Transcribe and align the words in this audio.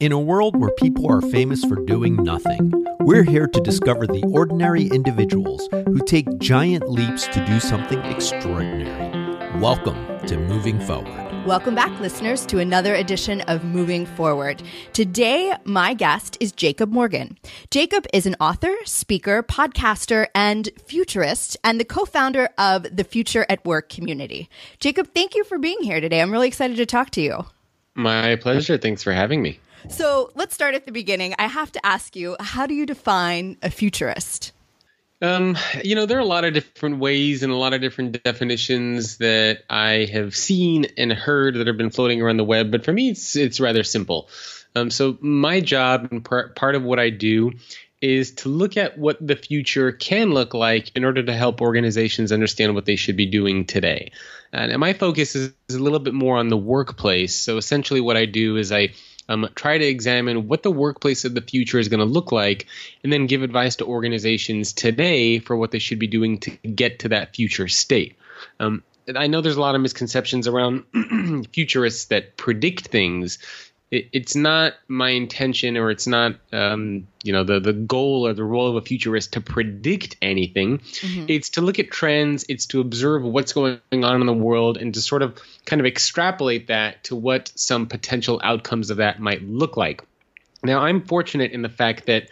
In 0.00 0.12
a 0.12 0.20
world 0.20 0.54
where 0.54 0.70
people 0.78 1.10
are 1.10 1.20
famous 1.20 1.64
for 1.64 1.74
doing 1.84 2.14
nothing, 2.22 2.72
we're 3.00 3.24
here 3.24 3.48
to 3.48 3.60
discover 3.60 4.06
the 4.06 4.22
ordinary 4.30 4.84
individuals 4.84 5.68
who 5.72 5.98
take 6.06 6.38
giant 6.38 6.88
leaps 6.88 7.26
to 7.26 7.44
do 7.44 7.58
something 7.58 7.98
extraordinary. 8.04 9.58
Welcome 9.58 9.96
to 10.28 10.38
Moving 10.38 10.78
Forward. 10.78 11.44
Welcome 11.44 11.74
back, 11.74 11.98
listeners, 11.98 12.46
to 12.46 12.60
another 12.60 12.94
edition 12.94 13.40
of 13.48 13.64
Moving 13.64 14.06
Forward. 14.06 14.62
Today, 14.92 15.56
my 15.64 15.94
guest 15.94 16.36
is 16.38 16.52
Jacob 16.52 16.92
Morgan. 16.92 17.36
Jacob 17.72 18.06
is 18.12 18.24
an 18.24 18.36
author, 18.40 18.76
speaker, 18.84 19.42
podcaster, 19.42 20.28
and 20.32 20.68
futurist, 20.86 21.56
and 21.64 21.80
the 21.80 21.84
co 21.84 22.04
founder 22.04 22.50
of 22.56 22.86
the 22.96 23.02
Future 23.02 23.44
of 23.48 23.58
Work 23.64 23.88
community. 23.88 24.48
Jacob, 24.78 25.12
thank 25.12 25.34
you 25.34 25.42
for 25.42 25.58
being 25.58 25.80
here 25.80 26.00
today. 26.00 26.22
I'm 26.22 26.30
really 26.30 26.46
excited 26.46 26.76
to 26.76 26.86
talk 26.86 27.10
to 27.10 27.20
you. 27.20 27.46
My 27.96 28.36
pleasure. 28.36 28.78
Thanks 28.78 29.02
for 29.02 29.12
having 29.12 29.42
me. 29.42 29.58
So 29.88 30.30
let's 30.34 30.54
start 30.54 30.74
at 30.74 30.86
the 30.86 30.92
beginning. 30.92 31.34
I 31.38 31.46
have 31.46 31.72
to 31.72 31.84
ask 31.84 32.14
you, 32.14 32.36
how 32.38 32.66
do 32.66 32.74
you 32.74 32.86
define 32.86 33.56
a 33.62 33.70
futurist? 33.70 34.52
Um, 35.20 35.58
you 35.82 35.96
know, 35.96 36.06
there 36.06 36.18
are 36.18 36.20
a 36.20 36.26
lot 36.26 36.44
of 36.44 36.54
different 36.54 36.98
ways 36.98 37.42
and 37.42 37.52
a 37.52 37.56
lot 37.56 37.74
of 37.74 37.80
different 37.80 38.22
definitions 38.22 39.16
that 39.16 39.64
I 39.68 40.08
have 40.12 40.36
seen 40.36 40.86
and 40.96 41.12
heard 41.12 41.56
that 41.56 41.66
have 41.66 41.76
been 41.76 41.90
floating 41.90 42.22
around 42.22 42.36
the 42.36 42.44
web. 42.44 42.70
But 42.70 42.84
for 42.84 42.92
me, 42.92 43.10
it's 43.10 43.34
it's 43.34 43.58
rather 43.58 43.82
simple. 43.82 44.28
Um, 44.76 44.90
so 44.90 45.18
my 45.20 45.60
job 45.60 46.08
and 46.10 46.24
par- 46.24 46.50
part 46.50 46.76
of 46.76 46.84
what 46.84 47.00
I 47.00 47.10
do 47.10 47.52
is 48.00 48.30
to 48.32 48.48
look 48.48 48.76
at 48.76 48.96
what 48.96 49.18
the 49.26 49.34
future 49.34 49.90
can 49.90 50.30
look 50.30 50.54
like 50.54 50.92
in 50.94 51.04
order 51.04 51.22
to 51.22 51.34
help 51.34 51.60
organizations 51.60 52.30
understand 52.30 52.76
what 52.76 52.84
they 52.86 52.94
should 52.94 53.16
be 53.16 53.26
doing 53.26 53.64
today. 53.64 54.12
And 54.52 54.78
my 54.78 54.92
focus 54.92 55.34
is, 55.34 55.52
is 55.68 55.74
a 55.74 55.82
little 55.82 55.98
bit 55.98 56.14
more 56.14 56.36
on 56.38 56.48
the 56.48 56.56
workplace. 56.56 57.34
So 57.34 57.56
essentially, 57.56 58.00
what 58.00 58.16
I 58.16 58.24
do 58.24 58.56
is 58.56 58.70
I 58.70 58.90
um, 59.28 59.48
try 59.54 59.78
to 59.78 59.84
examine 59.84 60.48
what 60.48 60.62
the 60.62 60.70
workplace 60.70 61.24
of 61.24 61.34
the 61.34 61.40
future 61.40 61.78
is 61.78 61.88
going 61.88 62.00
to 62.00 62.06
look 62.06 62.32
like, 62.32 62.66
and 63.02 63.12
then 63.12 63.26
give 63.26 63.42
advice 63.42 63.76
to 63.76 63.86
organizations 63.86 64.72
today 64.72 65.38
for 65.38 65.56
what 65.56 65.70
they 65.70 65.78
should 65.78 65.98
be 65.98 66.06
doing 66.06 66.38
to 66.38 66.50
get 66.50 67.00
to 67.00 67.10
that 67.10 67.34
future 67.34 67.68
state. 67.68 68.16
Um, 68.60 68.82
I 69.14 69.26
know 69.26 69.40
there's 69.40 69.56
a 69.56 69.60
lot 69.60 69.74
of 69.74 69.80
misconceptions 69.80 70.46
around 70.46 70.84
futurists 71.52 72.06
that 72.06 72.36
predict 72.36 72.88
things 72.88 73.38
it, 73.90 74.08
it's 74.12 74.36
not 74.36 74.74
my 74.86 75.10
intention 75.10 75.76
or 75.76 75.90
it's 75.90 76.06
not 76.06 76.34
um, 76.52 77.06
you 77.22 77.32
know 77.32 77.44
the 77.44 77.60
the 77.60 77.72
goal 77.72 78.26
or 78.26 78.32
the 78.32 78.44
role 78.44 78.68
of 78.68 78.76
a 78.76 78.82
futurist 78.82 79.34
to 79.34 79.40
predict 79.40 80.16
anything 80.20 80.78
mm-hmm. 80.78 81.26
it's 81.28 81.50
to 81.50 81.60
look 81.60 81.78
at 81.78 81.90
trends 81.90 82.44
it's 82.48 82.66
to 82.66 82.80
observe 82.80 83.22
what's 83.22 83.52
going 83.52 83.80
on 83.92 84.20
in 84.20 84.26
the 84.26 84.32
world 84.32 84.76
and 84.76 84.94
to 84.94 85.00
sort 85.00 85.22
of 85.22 85.40
kind 85.64 85.80
of 85.80 85.86
extrapolate 85.86 86.68
that 86.68 87.04
to 87.04 87.16
what 87.16 87.50
some 87.54 87.86
potential 87.86 88.40
outcomes 88.42 88.90
of 88.90 88.98
that 88.98 89.20
might 89.20 89.42
look 89.42 89.76
like 89.76 90.02
now 90.62 90.80
i'm 90.80 91.02
fortunate 91.02 91.52
in 91.52 91.62
the 91.62 91.68
fact 91.68 92.06
that 92.06 92.28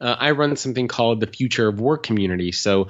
uh, 0.00 0.16
i 0.18 0.32
run 0.32 0.56
something 0.56 0.88
called 0.88 1.20
the 1.20 1.26
future 1.26 1.68
of 1.68 1.80
work 1.80 2.02
community 2.02 2.52
so 2.52 2.88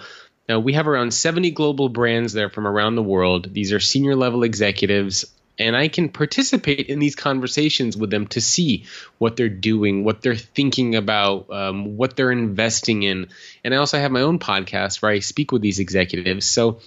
now, 0.48 0.58
we 0.58 0.72
have 0.72 0.88
around 0.88 1.14
70 1.14 1.52
global 1.52 1.88
brands 1.88 2.32
there 2.32 2.50
from 2.50 2.66
around 2.66 2.96
the 2.96 3.04
world. 3.04 3.54
These 3.54 3.72
are 3.72 3.78
senior 3.78 4.16
level 4.16 4.42
executives 4.42 5.24
and 5.60 5.76
I 5.76 5.88
can 5.88 6.08
participate 6.08 6.88
in 6.88 6.98
these 6.98 7.14
conversations 7.14 7.96
with 7.96 8.10
them 8.10 8.26
to 8.28 8.40
see 8.40 8.86
what 9.18 9.36
they're 9.36 9.48
doing, 9.48 10.04
what 10.04 10.22
they're 10.22 10.34
thinking 10.34 10.94
about, 10.94 11.50
um, 11.50 11.98
what 11.98 12.16
they're 12.16 12.32
investing 12.32 13.02
in. 13.02 13.28
And 13.62 13.74
I 13.74 13.76
also 13.76 13.98
have 13.98 14.10
my 14.10 14.22
own 14.22 14.38
podcast 14.38 15.02
where 15.02 15.12
I 15.12 15.18
speak 15.18 15.52
with 15.52 15.60
these 15.60 15.78
executives. 15.78 16.46
So 16.46 16.80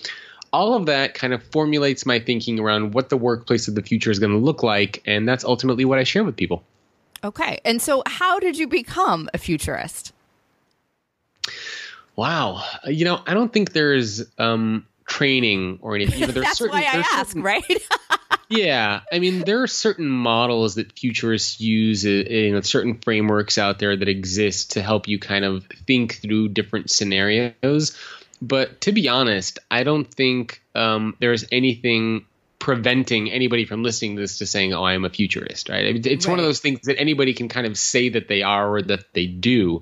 all 0.51 0.73
of 0.73 0.87
that 0.87 1.13
kind 1.13 1.33
of 1.33 1.43
formulates 1.43 2.05
my 2.05 2.19
thinking 2.19 2.59
around 2.59 2.93
what 2.93 3.09
the 3.09 3.17
workplace 3.17 3.67
of 3.67 3.75
the 3.75 3.83
future 3.83 4.09
is 4.09 4.19
going 4.19 4.33
to 4.33 4.39
look 4.39 4.63
like. 4.63 5.03
And 5.05 5.27
that's 5.27 5.45
ultimately 5.45 5.85
what 5.85 5.99
I 5.99 6.03
share 6.03 6.23
with 6.23 6.35
people. 6.35 6.63
Okay. 7.23 7.59
And 7.63 7.81
so, 7.81 8.03
how 8.05 8.39
did 8.39 8.57
you 8.57 8.67
become 8.67 9.29
a 9.33 9.37
futurist? 9.37 10.11
Wow. 12.15 12.63
You 12.85 13.05
know, 13.05 13.21
I 13.25 13.33
don't 13.33 13.51
think 13.51 13.71
there's 13.71 14.23
um, 14.37 14.85
training 15.05 15.79
or 15.81 15.95
anything. 15.95 16.19
You 16.19 16.27
know, 16.27 16.33
That's 16.41 16.57
certain, 16.57 16.75
why 16.75 16.81
I 16.81 16.97
ask, 16.97 17.29
certain, 17.29 17.43
right? 17.43 17.63
yeah, 18.57 19.01
I 19.11 19.19
mean, 19.19 19.39
there 19.39 19.63
are 19.63 19.67
certain 19.67 20.07
models 20.07 20.75
that 20.75 20.97
futurists 20.97 21.59
use, 21.59 22.05
uh, 22.05 22.09
you 22.09 22.51
know, 22.51 22.61
certain 22.61 22.99
frameworks 22.99 23.57
out 23.57 23.79
there 23.79 23.95
that 23.95 24.07
exist 24.07 24.71
to 24.71 24.81
help 24.81 25.07
you 25.07 25.19
kind 25.19 25.45
of 25.45 25.65
think 25.87 26.21
through 26.21 26.49
different 26.49 26.89
scenarios. 26.89 27.97
But 28.41 28.81
to 28.81 28.91
be 28.91 29.09
honest, 29.09 29.59
I 29.71 29.83
don't 29.83 30.05
think 30.05 30.61
um, 30.75 31.15
there's 31.19 31.45
anything 31.51 32.25
preventing 32.59 33.29
anybody 33.29 33.65
from 33.65 33.83
listening 33.83 34.15
to 34.15 34.21
this 34.21 34.37
to 34.37 34.45
saying, 34.45 34.73
"Oh, 34.73 34.83
I 34.83 34.93
am 34.93 35.05
a 35.05 35.09
futurist." 35.09 35.69
Right? 35.69 36.05
It's 36.05 36.25
right. 36.25 36.31
one 36.31 36.39
of 36.39 36.45
those 36.45 36.59
things 36.59 36.81
that 36.81 36.99
anybody 36.99 37.33
can 37.33 37.49
kind 37.49 37.65
of 37.65 37.77
say 37.77 38.09
that 38.09 38.27
they 38.27 38.43
are 38.43 38.75
or 38.75 38.81
that 38.81 39.13
they 39.13 39.25
do. 39.25 39.81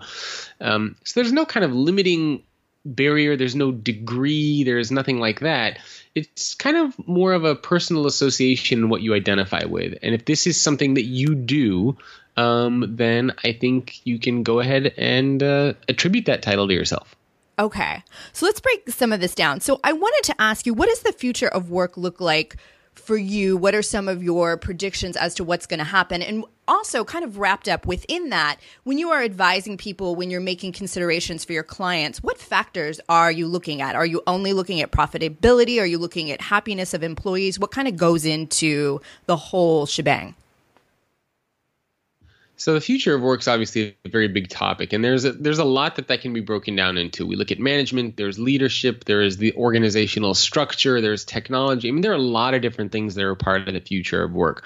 Um, 0.60 0.96
so 1.04 1.20
there's 1.20 1.34
no 1.34 1.46
kind 1.46 1.66
of 1.66 1.74
limiting 1.74 2.44
barrier. 2.86 3.38
There's 3.38 3.56
no 3.56 3.72
degree. 3.72 4.64
There's 4.64 4.92
nothing 4.92 5.20
like 5.20 5.42
that. 5.42 5.80
It's 6.16 6.56
kind 6.56 6.78
of 6.78 7.08
more 7.08 7.34
of 7.34 7.46
a 7.46 7.56
personal 7.56 8.08
association 8.08 8.90
what 8.90 9.02
you 9.02 9.14
identify 9.14 9.66
with. 9.66 9.98
And 10.02 10.14
if 10.14 10.26
this 10.26 10.48
is 10.48 10.60
something 10.60 10.96
that 10.96 11.06
you 11.06 11.36
do, 11.36 11.98
um, 12.38 12.96
then 12.96 13.34
I 13.44 13.54
think 13.54 14.06
you 14.06 14.20
can 14.20 14.44
go 14.44 14.60
ahead 14.60 14.94
and 14.98 15.42
uh, 15.42 15.74
attribute 15.88 16.26
that 16.26 16.42
title 16.42 16.68
to 16.68 16.74
yourself. 16.74 17.16
Okay. 17.60 18.04
So 18.34 18.46
let's 18.46 18.60
break 18.60 18.90
some 18.90 19.14
of 19.14 19.20
this 19.20 19.36
down. 19.36 19.60
So 19.60 19.80
I 19.84 19.94
wanted 19.94 20.24
to 20.32 20.42
ask 20.42 20.66
you 20.66 20.74
what 20.74 20.90
does 20.90 21.02
the 21.02 21.14
future 21.14 21.48
of 21.48 21.70
work 21.70 21.98
look 21.98 22.20
like 22.20 22.58
for 22.94 23.18
you? 23.18 23.58
What 23.58 23.76
are 23.76 23.82
some 23.82 24.08
of 24.08 24.24
your 24.24 24.58
predictions 24.58 25.16
as 25.16 25.36
to 25.36 25.44
what's 25.44 25.68
going 25.68 25.80
to 25.80 25.86
happen? 25.86 26.22
And 26.22 26.46
also, 26.72 27.04
kind 27.04 27.26
of 27.26 27.38
wrapped 27.38 27.68
up 27.68 27.86
within 27.86 28.30
that, 28.30 28.58
when 28.86 28.98
you 28.98 29.10
are 29.12 29.22
advising 29.22 29.78
people, 29.78 30.16
when 30.16 30.32
you're 30.32 30.40
making 30.40 30.72
considerations 30.72 31.44
for 31.44 31.52
your 31.52 31.64
clients, 31.64 32.24
what 32.24 32.38
factors 32.38 33.02
are 33.10 33.32
you 33.32 33.46
looking 33.46 33.82
at? 33.82 33.96
Are 33.96 34.06
you 34.06 34.24
only 34.26 34.54
looking 34.54 34.82
at 34.82 34.90
profitability? 34.90 35.82
Are 35.82 35.86
you 35.86 35.98
looking 35.98 36.32
at 36.32 36.40
happiness 36.40 36.94
of 36.94 37.04
employees? 37.04 37.60
What 37.60 37.72
kind 37.72 37.88
of 37.90 37.98
goes 37.98 38.26
into 38.26 39.02
the 39.26 39.36
whole 39.36 39.86
shebang? 39.86 40.36
So 42.56 42.76
the 42.76 42.82
future 42.82 43.16
of 43.16 43.24
work 43.24 43.42
is 43.42 43.48
obviously 43.48 43.98
a 44.06 44.10
very 44.10 44.28
big 44.28 44.48
topic, 44.48 44.94
and 44.94 45.04
there's 45.04 45.26
a, 45.26 45.32
there's 45.32 45.58
a 45.58 45.66
lot 45.66 45.96
that 45.96 46.08
that 46.10 46.22
can 46.22 46.32
be 46.32 46.42
broken 46.42 46.76
down 46.76 46.96
into. 46.96 47.26
We 47.26 47.36
look 47.36 47.52
at 47.52 47.58
management, 47.58 48.18
there's 48.18 48.38
leadership, 48.38 49.06
there 49.06 49.24
is 49.24 49.38
the 49.38 49.52
organizational 49.56 50.36
structure, 50.36 51.02
there's 51.02 51.26
technology. 51.26 51.90
I 51.90 51.92
mean, 51.92 52.02
there 52.02 52.12
are 52.12 52.16
a 52.16 52.20
lot 52.40 52.54
of 52.54 52.62
different 52.62 52.92
things 52.92 53.16
that 53.16 53.24
are 53.24 53.34
part 53.34 53.68
of 53.68 53.74
the 53.74 53.82
future 53.82 54.24
of 54.24 54.34
work. 54.34 54.64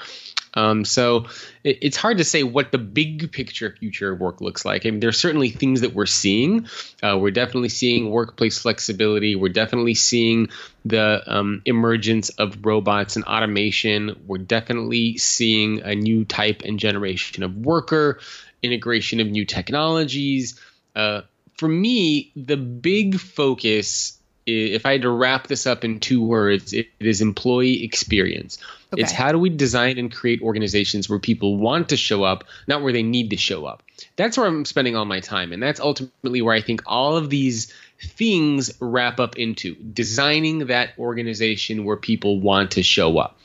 Um, 0.56 0.86
so 0.86 1.26
it, 1.64 1.80
it's 1.82 1.98
hard 1.98 2.20
to 2.20 2.24
say 2.24 2.44
what 2.44 2.72
the 2.72 2.78
big 2.78 3.32
picture 3.32 3.76
future 3.78 4.14
of 4.14 4.20
work 4.20 4.42
looks 4.42 4.66
like. 4.66 4.86
I 4.86 4.92
mean, 4.92 5.00
there's 5.00 5.20
certainly 5.20 5.50
things 5.50 5.82
that 5.82 5.94
we're 5.94 6.06
seeing. 6.06 6.68
Uh, 7.04 7.18
we're 7.20 7.32
definitely 7.32 7.70
seeing 7.70 8.10
workplace 8.10 8.60
flexibility. 8.60 9.36
We're 9.36 9.50
definitely 9.50 9.96
seeing 9.96 10.50
the 10.86 11.22
um, 11.28 11.62
emergence 11.66 12.30
of 12.30 12.66
robots 12.66 13.16
and 13.16 13.26
automation. 13.26 14.16
We're 14.26 14.38
definitely 14.38 15.18
seeing 15.18 15.82
a 15.82 15.96
new 15.96 16.26
type 16.26 16.62
and 16.64 16.80
generation 16.80 17.44
of 17.44 17.56
worker, 17.58 18.20
integration 18.64 19.20
of 19.20 19.28
new 19.28 19.46
technologies. 19.46 20.60
Uh, 20.96 21.22
for 21.58 21.68
me, 21.68 22.32
the 22.36 22.58
big 22.58 23.20
focus 23.20 24.20
if 24.46 24.86
I 24.86 24.94
had 24.94 25.02
to 25.02 25.10
wrap 25.10 25.48
this 25.48 25.66
up 25.66 25.84
in 25.84 26.00
two 26.00 26.24
words, 26.24 26.74
it, 26.74 26.88
it 27.00 27.08
is 27.08 27.22
employee 27.22 27.84
experience. 27.84 28.60
Okay. 28.94 29.02
It's 29.02 29.12
how 29.12 29.32
do 29.32 29.40
we 29.40 29.50
design 29.50 29.98
and 29.98 30.14
create 30.14 30.42
organizations 30.42 31.10
where 31.10 31.20
people 31.20 31.58
want 31.58 31.90
to 31.90 31.98
show 31.98 32.24
up, 32.24 32.44
not 32.68 32.84
where 32.84 32.94
they 32.94 33.04
need 33.04 33.32
to 33.32 33.38
show 33.38 33.66
up. 33.66 33.82
That's 34.16 34.38
where 34.38 34.46
I'm 34.46 34.66
spending 34.66 34.96
all 34.96 35.06
my 35.06 35.20
time. 35.20 35.52
And 35.52 35.62
that's 35.62 35.80
ultimately 35.80 36.42
where 36.42 36.54
I 36.54 36.62
think 36.62 36.84
all 36.86 37.18
of 37.18 37.30
these 37.30 37.74
things 38.00 38.72
wrap 38.80 39.20
up 39.20 39.38
into 39.38 39.76
designing 39.76 40.68
that 40.68 40.92
organization 41.00 41.86
where 41.86 41.98
people 41.98 42.40
want 42.40 42.72
to 42.72 42.84
show 42.84 43.18
up. 43.18 43.40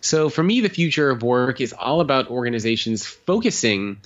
So 0.00 0.28
for 0.28 0.42
me, 0.42 0.60
the 0.60 0.68
future 0.68 1.10
of 1.10 1.22
work 1.22 1.60
is 1.60 1.72
all 1.72 2.00
about 2.00 2.30
organizations 2.30 3.04
focusing 3.04 3.98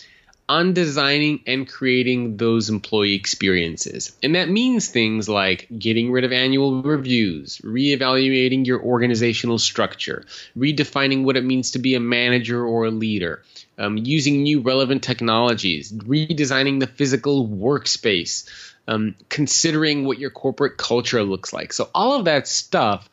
on 0.50 0.72
designing 0.72 1.40
and 1.46 1.68
creating 1.68 2.36
those 2.36 2.70
employee 2.70 3.14
experiences. 3.14 4.16
And 4.20 4.34
that 4.34 4.48
means 4.48 4.88
things 4.88 5.28
like 5.28 5.68
getting 5.78 6.10
rid 6.10 6.24
of 6.24 6.32
annual 6.32 6.82
reviews, 6.82 7.58
reevaluating 7.58 8.66
your 8.66 8.82
organizational 8.82 9.58
structure, 9.58 10.24
redefining 10.58 11.22
what 11.22 11.36
it 11.36 11.44
means 11.44 11.70
to 11.70 11.78
be 11.78 11.94
a 11.94 12.00
manager 12.00 12.66
or 12.66 12.86
a 12.86 12.90
leader, 12.90 13.44
um, 13.78 13.96
using 13.96 14.42
new 14.42 14.60
relevant 14.60 15.04
technologies, 15.04 15.92
redesigning 15.92 16.80
the 16.80 16.88
physical 16.88 17.46
workspace, 17.46 18.50
um, 18.88 19.14
considering 19.28 20.04
what 20.04 20.18
your 20.18 20.30
corporate 20.30 20.76
culture 20.76 21.22
looks 21.22 21.52
like. 21.52 21.72
So, 21.72 21.88
all 21.94 22.18
of 22.18 22.24
that 22.24 22.48
stuff 22.48 23.08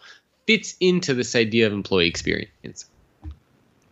fits 0.48 0.76
into 0.80 1.14
this 1.14 1.36
idea 1.36 1.68
of 1.68 1.74
employee 1.74 2.08
experience. 2.08 2.86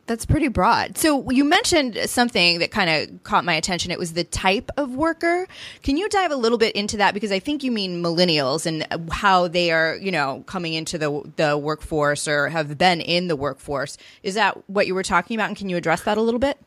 That's 0.07 0.25
pretty 0.25 0.49
broad. 0.49 0.99
So 0.99 1.31
you 1.31 1.43
mentioned 1.43 1.97
something 2.05 2.59
that 2.59 2.69
kind 2.69 2.89
of 2.89 3.23
caught 3.23 3.43
my 3.43 3.55
attention. 3.55 3.89
It 3.89 3.97
was 3.97 4.13
the 4.13 4.23
type 4.23 4.69
of 4.77 4.91
worker. 4.91 5.47
Can 5.81 5.97
you 5.97 6.07
dive 6.09 6.31
a 6.31 6.35
little 6.35 6.59
bit 6.59 6.75
into 6.75 6.97
that 6.97 7.15
because 7.15 7.31
I 7.31 7.39
think 7.39 7.63
you 7.63 7.71
mean 7.71 8.03
millennials 8.03 8.67
and 8.67 8.85
how 9.11 9.47
they 9.47 9.71
are, 9.71 9.97
you 9.99 10.11
know, 10.11 10.43
coming 10.45 10.73
into 10.73 10.99
the 10.99 11.23
the 11.37 11.57
workforce 11.57 12.27
or 12.27 12.49
have 12.49 12.77
been 12.77 13.01
in 13.01 13.27
the 13.27 13.35
workforce. 13.35 13.97
Is 14.21 14.35
that 14.35 14.69
what 14.69 14.85
you 14.85 14.93
were 14.93 15.03
talking 15.03 15.35
about 15.35 15.47
and 15.47 15.57
can 15.57 15.69
you 15.69 15.77
address 15.77 16.03
that 16.03 16.19
a 16.19 16.21
little 16.21 16.39
bit? 16.39 16.59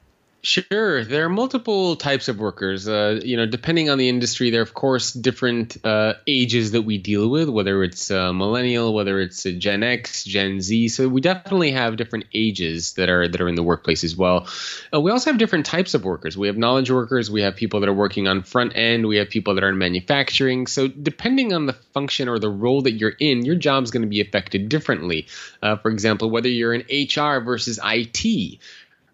Sure, 0.49 1.05
there 1.05 1.27
are 1.27 1.29
multiple 1.29 1.95
types 1.95 2.27
of 2.29 2.39
workers. 2.39 2.89
Uh, 2.89 3.21
you 3.23 3.37
know, 3.37 3.45
depending 3.45 3.91
on 3.91 3.99
the 3.99 4.09
industry, 4.09 4.49
there 4.49 4.61
are 4.61 4.63
of 4.63 4.73
course 4.73 5.13
different 5.13 5.77
uh, 5.85 6.15
ages 6.27 6.71
that 6.71 6.83
we 6.83 6.97
deal 6.97 7.29
with, 7.29 7.51
whether 7.51 7.85
it's 7.85 8.11
uh, 8.11 8.33
millennial, 8.33 8.95
whether 8.95 9.21
it's 9.21 9.43
Gen 9.43 9.83
X, 9.83 10.25
Gen 10.25 10.63
Z. 10.63 10.89
So 10.89 11.07
we 11.07 11.21
definitely 11.21 11.73
have 11.73 11.99
different 11.99 12.25
ages 12.33 12.95
that 12.95 13.11
are 13.11 13.29
that 13.29 13.39
are 13.43 13.47
in 13.47 13.57
the 13.57 13.63
workplace 13.63 14.05
as 14.05 14.17
well. 14.17 14.49
Uh, 14.91 15.03
we 15.03 15.11
also 15.11 15.29
have 15.29 15.39
different 15.39 15.67
types 15.67 15.93
of 15.93 16.03
workers. 16.03 16.35
We 16.35 16.47
have 16.47 16.57
knowledge 16.57 16.91
workers. 16.91 17.31
We 17.31 17.43
have 17.43 17.55
people 17.55 17.81
that 17.81 17.89
are 17.91 17.93
working 17.95 18.27
on 18.27 18.43
front 18.43 18.75
end. 18.75 19.07
We 19.07 19.19
have 19.19 19.29
people 19.29 19.55
that 19.55 19.65
are 19.65 19.69
in 19.69 19.77
manufacturing. 19.77 20.67
So 20.67 20.89
depending 20.89 21.53
on 21.53 21.67
the 21.67 21.75
function 21.75 22.27
or 22.27 22.39
the 22.39 22.49
role 22.49 22.81
that 22.83 22.93
you're 22.93 23.17
in, 23.21 23.45
your 23.45 23.57
job 23.57 23.85
is 23.85 23.91
going 23.91 24.01
to 24.01 24.09
be 24.09 24.23
affected 24.23 24.71
differently. 24.71 25.27
Uh, 25.63 25.77
for 25.77 25.91
example, 25.91 26.31
whether 26.31 26.49
you're 26.49 26.73
in 26.73 26.87
HR 26.91 27.41
versus 27.41 27.79
IT 27.85 28.59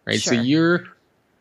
right? 0.07 0.21
Sure. 0.21 0.35
So 0.35 0.41
you're 0.41 0.87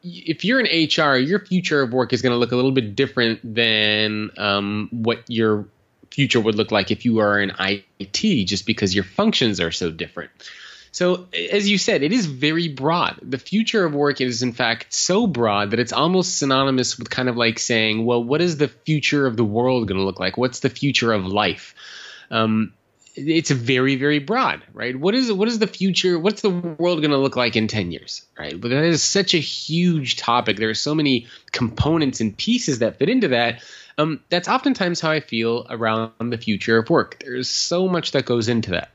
if 0.03 0.43
you're 0.43 0.59
in 0.59 0.65
HR, 0.65 1.15
your 1.15 1.39
future 1.39 1.81
of 1.81 1.93
work 1.93 2.13
is 2.13 2.21
going 2.21 2.33
to 2.33 2.37
look 2.37 2.51
a 2.51 2.55
little 2.55 2.71
bit 2.71 2.95
different 2.95 3.39
than 3.55 4.31
um, 4.37 4.89
what 4.91 5.23
your 5.27 5.67
future 6.11 6.39
would 6.39 6.55
look 6.55 6.71
like 6.71 6.91
if 6.91 7.05
you 7.05 7.19
are 7.19 7.39
in 7.39 7.51
IT, 7.59 8.45
just 8.45 8.65
because 8.65 8.93
your 8.93 9.03
functions 9.03 9.59
are 9.59 9.71
so 9.71 9.89
different. 9.89 10.31
So, 10.91 11.27
as 11.51 11.67
you 11.67 11.79
said, 11.79 12.03
it 12.03 12.11
is 12.11 12.27
very 12.27 12.67
broad. 12.67 13.17
The 13.23 13.39
future 13.39 13.83
of 13.83 13.95
work 13.95 14.21
is, 14.21 14.43
in 14.43 14.53
fact, 14.53 14.93
so 14.93 15.25
broad 15.25 15.71
that 15.71 15.79
it's 15.79 15.93
almost 15.93 16.37
synonymous 16.37 16.99
with 16.99 17.09
kind 17.09 17.29
of 17.29 17.35
like 17.35 17.57
saying, 17.57 18.05
well, 18.05 18.23
what 18.23 18.41
is 18.41 18.57
the 18.57 18.67
future 18.67 19.25
of 19.25 19.35
the 19.35 19.43
world 19.43 19.87
going 19.87 19.97
to 19.97 20.03
look 20.03 20.19
like? 20.19 20.37
What's 20.37 20.59
the 20.59 20.69
future 20.69 21.11
of 21.11 21.25
life? 21.25 21.73
Um, 22.29 22.73
it's 23.15 23.51
very 23.51 23.95
very 23.95 24.19
broad 24.19 24.61
right 24.73 24.95
what 24.95 25.13
is 25.13 25.31
what 25.31 25.47
is 25.47 25.59
the 25.59 25.67
future 25.67 26.17
what's 26.17 26.41
the 26.41 26.49
world 26.49 26.99
going 26.99 27.11
to 27.11 27.17
look 27.17 27.35
like 27.35 27.55
in 27.55 27.67
10 27.67 27.91
years 27.91 28.25
right 28.37 28.59
but 28.59 28.69
that 28.69 28.83
is 28.83 29.03
such 29.03 29.33
a 29.33 29.39
huge 29.39 30.15
topic 30.15 30.57
there 30.57 30.69
are 30.69 30.75
so 30.75 30.95
many 30.95 31.27
components 31.51 32.21
and 32.21 32.35
pieces 32.37 32.79
that 32.79 32.97
fit 32.97 33.09
into 33.09 33.29
that 33.29 33.63
um, 33.99 34.19
that's 34.29 34.47
oftentimes 34.47 34.99
how 34.99 35.11
i 35.11 35.19
feel 35.19 35.67
around 35.69 36.11
the 36.19 36.37
future 36.37 36.77
of 36.77 36.89
work 36.89 37.21
there's 37.23 37.49
so 37.49 37.87
much 37.87 38.11
that 38.11 38.25
goes 38.25 38.47
into 38.47 38.71
that 38.71 38.89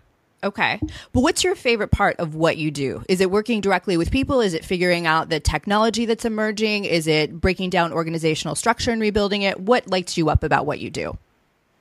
Okay. 0.44 0.78
But 1.12 1.22
what's 1.22 1.42
your 1.42 1.56
favorite 1.56 1.90
part 1.90 2.20
of 2.20 2.36
what 2.36 2.56
you 2.56 2.70
do? 2.70 3.02
Is 3.08 3.20
it 3.20 3.28
working 3.28 3.60
directly 3.60 3.96
with 3.96 4.12
people? 4.12 4.40
Is 4.40 4.54
it 4.54 4.64
figuring 4.64 5.04
out 5.04 5.30
the 5.30 5.40
technology 5.40 6.06
that's 6.06 6.24
emerging? 6.24 6.84
Is 6.84 7.08
it 7.08 7.40
breaking 7.40 7.70
down 7.70 7.92
organizational 7.92 8.54
structure 8.54 8.92
and 8.92 9.00
rebuilding 9.00 9.42
it? 9.42 9.58
What 9.58 9.90
lights 9.90 10.16
you 10.16 10.30
up 10.30 10.44
about 10.44 10.64
what 10.64 10.78
you 10.78 10.90
do? 10.90 11.18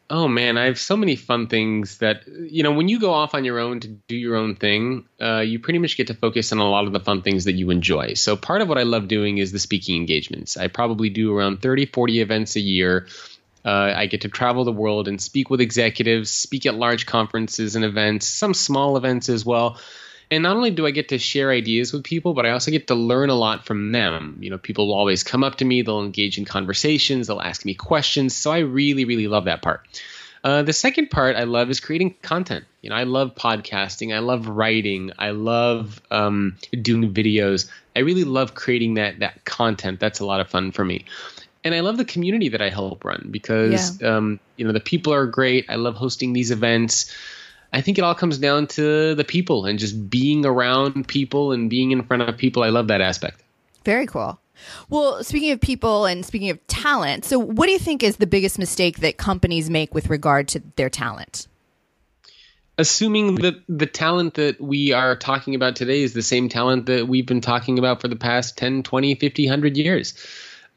Oh 0.09 0.30
man, 0.30 0.57
I 0.57 0.65
have 0.65 0.80
so 0.80 0.95
many 0.95 1.18
fun 1.18 1.48
things 1.48 1.98
that 1.98 2.25
you 2.27 2.63
know. 2.63 2.71
When 2.71 2.88
you 2.88 2.98
go 2.98 3.13
off 3.13 3.33
on 3.33 3.44
your 3.44 3.59
own 3.59 3.81
to 3.81 3.89
do 3.89 4.15
your 4.15 4.38
own 4.38 4.56
thing, 4.56 5.06
uh, 5.21 5.39
you 5.39 5.59
pretty 5.59 5.80
much 5.80 5.98
get 5.98 6.07
to 6.07 6.13
focus 6.13 6.54
on 6.54 6.59
a 6.59 6.69
lot 6.69 6.86
of 6.86 6.94
the 6.94 7.01
fun 7.01 7.21
things 7.24 7.44
that 7.44 7.54
you 7.54 7.71
enjoy. 7.71 8.13
So 8.13 8.38
part 8.38 8.62
of 8.62 8.69
what 8.69 8.77
I 8.77 8.83
love 8.83 9.09
doing 9.09 9.38
is 9.38 9.51
the 9.51 9.59
speaking 9.59 9.98
engagements. 9.98 10.56
I 10.56 10.69
probably 10.69 11.09
do 11.09 11.36
around 11.36 11.62
30, 11.62 11.88
40 11.88 12.21
events 12.21 12.56
a 12.56 12.62
year. 12.62 13.07
Uh, 13.65 13.94
I 13.94 14.06
get 14.06 14.21
to 14.21 14.30
travel 14.30 14.63
the 14.63 14.71
world 14.71 15.09
and 15.09 15.19
speak 15.19 15.50
with 15.50 15.59
executives, 15.59 16.30
speak 16.30 16.65
at 16.65 16.75
large 16.75 17.06
conferences 17.06 17.75
and 17.75 17.83
events, 17.83 18.25
some 18.25 18.54
small 18.54 18.95
events 18.95 19.27
as 19.27 19.45
well. 19.45 19.77
And 20.29 20.44
not 20.44 20.57
only 20.57 20.71
do 20.71 20.85
I 20.85 20.91
get 20.91 21.09
to 21.09 21.18
share 21.18 21.51
ideas 21.51 21.94
with 21.94 22.03
people, 22.03 22.33
but 22.33 22.45
I 22.45 22.51
also 22.51 22.71
get 22.71 22.88
to 22.88 22.95
learn 22.95 23.29
a 23.29 23.35
lot 23.35 23.65
from 23.65 23.91
them. 23.91 24.38
You 24.41 24.50
know, 24.50 24.57
people 24.57 24.88
will 24.88 24.95
always 24.95 25.24
come 25.24 25.44
up 25.44 25.56
to 25.56 25.65
me, 25.65 25.81
they'll 25.81 26.03
engage 26.03 26.38
in 26.38 26.45
conversations, 26.45 27.27
they'll 27.27 27.39
ask 27.39 27.63
me 27.63 27.74
questions. 27.74 28.35
So 28.35 28.51
I 28.51 28.59
really, 28.59 29.06
really 29.06 29.27
love 29.27 29.45
that 29.45 29.62
part. 29.62 29.81
Uh, 30.44 30.63
the 30.63 30.74
second 30.74 31.09
part 31.09 31.35
I 31.35 31.44
love 31.44 31.69
is 31.69 31.79
creating 31.79 32.15
content. 32.21 32.65
You 32.81 32.89
know, 32.89 32.95
I 32.95 33.03
love 33.03 33.35
podcasting, 33.35 34.15
I 34.15 34.19
love 34.19 34.47
writing, 34.47 35.12
I 35.18 35.31
love 35.31 36.01
um, 36.12 36.57
doing 36.81 37.13
videos. 37.13 37.69
I 37.95 38.00
really 38.00 38.23
love 38.23 38.53
creating 38.53 38.95
that 38.95 39.19
that 39.19 39.45
content. 39.45 40.00
That's 40.00 40.19
a 40.19 40.25
lot 40.25 40.39
of 40.39 40.50
fun 40.50 40.71
for 40.71 40.85
me 40.85 41.06
and 41.68 41.75
I 41.75 41.81
love 41.81 41.97
the 41.97 42.06
community 42.06 42.50
that 42.50 42.62
I 42.62 42.69
help 42.69 43.03
run 43.03 43.27
because 43.30 44.00
yeah. 44.00 44.15
um, 44.15 44.39
you 44.56 44.65
know 44.65 44.71
the 44.71 44.80
people 44.80 45.13
are 45.13 45.25
great. 45.25 45.65
I 45.68 45.75
love 45.75 45.95
hosting 45.95 46.31
these 46.31 46.51
events. 46.51 47.13
I 47.74 47.81
think 47.81 47.98
it 47.98 48.02
all 48.02 48.16
comes 48.16 48.38
down 48.38 48.68
to 48.68 49.16
the 49.16 49.24
people 49.24 49.66
and 49.66 49.78
just 49.78 50.10
being 50.10 50.46
around 50.46 51.08
people 51.08 51.52
and 51.52 51.69
being 51.69 51.92
in 51.92 52.04
front 52.04 52.24
of 52.24 52.38
people. 52.38 52.64
I 52.64 52.69
love 52.69 52.88
that 52.88 53.02
aspect. 53.02 53.44
Very 53.84 54.06
cool. 54.06 54.40
Well, 54.90 55.24
speaking 55.24 55.52
of 55.52 55.62
people 55.62 56.06
and 56.06 56.25
speaking 56.25 56.50
of 56.50 56.66
talent, 56.68 57.25
so 57.25 57.38
what 57.38 57.68
do 57.68 57.72
you 57.72 57.80
think 57.80 58.04
is 58.04 58.18
the 58.18 58.28
biggest 58.28 58.58
mistake 58.58 59.00
that 59.00 59.18
companies 59.18 59.69
make 59.69 59.94
with 59.94 60.10
regard 60.10 60.48
to 60.50 60.64
their 60.75 60.90
talent? 60.90 61.48
Assuming 62.80 63.36
that 63.36 63.56
the 63.68 63.88
talent 63.88 64.36
that 64.36 64.62
we 64.62 64.94
are 64.94 65.16
talking 65.16 65.56
about 65.56 65.75
today 65.75 66.04
is 66.04 66.14
the 66.14 66.22
same 66.22 66.48
talent 66.48 66.86
that 66.86 67.08
we've 67.08 67.25
been 67.25 67.42
talking 67.42 67.80
about 67.80 68.02
for 68.02 68.08
the 68.08 68.16
past 68.16 68.58
10, 68.58 68.84
20, 68.84 69.16
50, 69.16 69.46
100 69.46 69.78
years 69.78 70.14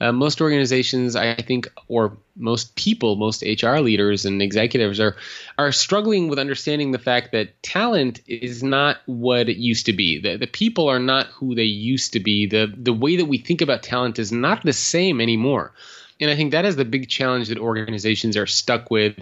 uh, 0.00 0.12
most 0.12 0.40
organizations, 0.40 1.14
I 1.14 1.34
think, 1.34 1.68
or 1.88 2.16
most 2.34 2.74
people, 2.74 3.16
most 3.16 3.42
HR 3.42 3.78
leaders 3.78 4.24
and 4.24 4.40
executives 4.40 4.98
are 4.98 5.16
are 5.58 5.72
struggling 5.72 6.28
with 6.28 6.38
understanding 6.38 6.90
the 6.90 6.98
fact 6.98 7.32
that 7.32 7.62
talent 7.62 8.20
is 8.26 8.62
not 8.62 8.98
what 9.06 9.48
it 9.48 9.58
used 9.58 9.86
to 9.86 9.92
be. 9.92 10.18
The, 10.18 10.36
the 10.36 10.46
people 10.46 10.88
are 10.88 10.98
not 10.98 11.26
who 11.26 11.54
they 11.54 11.64
used 11.64 12.14
to 12.14 12.20
be. 12.20 12.46
The 12.46 12.72
the 12.74 12.94
way 12.94 13.16
that 13.16 13.26
we 13.26 13.38
think 13.38 13.60
about 13.60 13.82
talent 13.82 14.18
is 14.18 14.32
not 14.32 14.62
the 14.62 14.72
same 14.72 15.20
anymore. 15.20 15.72
And 16.18 16.30
I 16.30 16.36
think 16.36 16.52
that 16.52 16.64
is 16.64 16.76
the 16.76 16.84
big 16.84 17.08
challenge 17.08 17.48
that 17.48 17.58
organizations 17.58 18.36
are 18.36 18.46
stuck 18.46 18.90
with. 18.90 19.16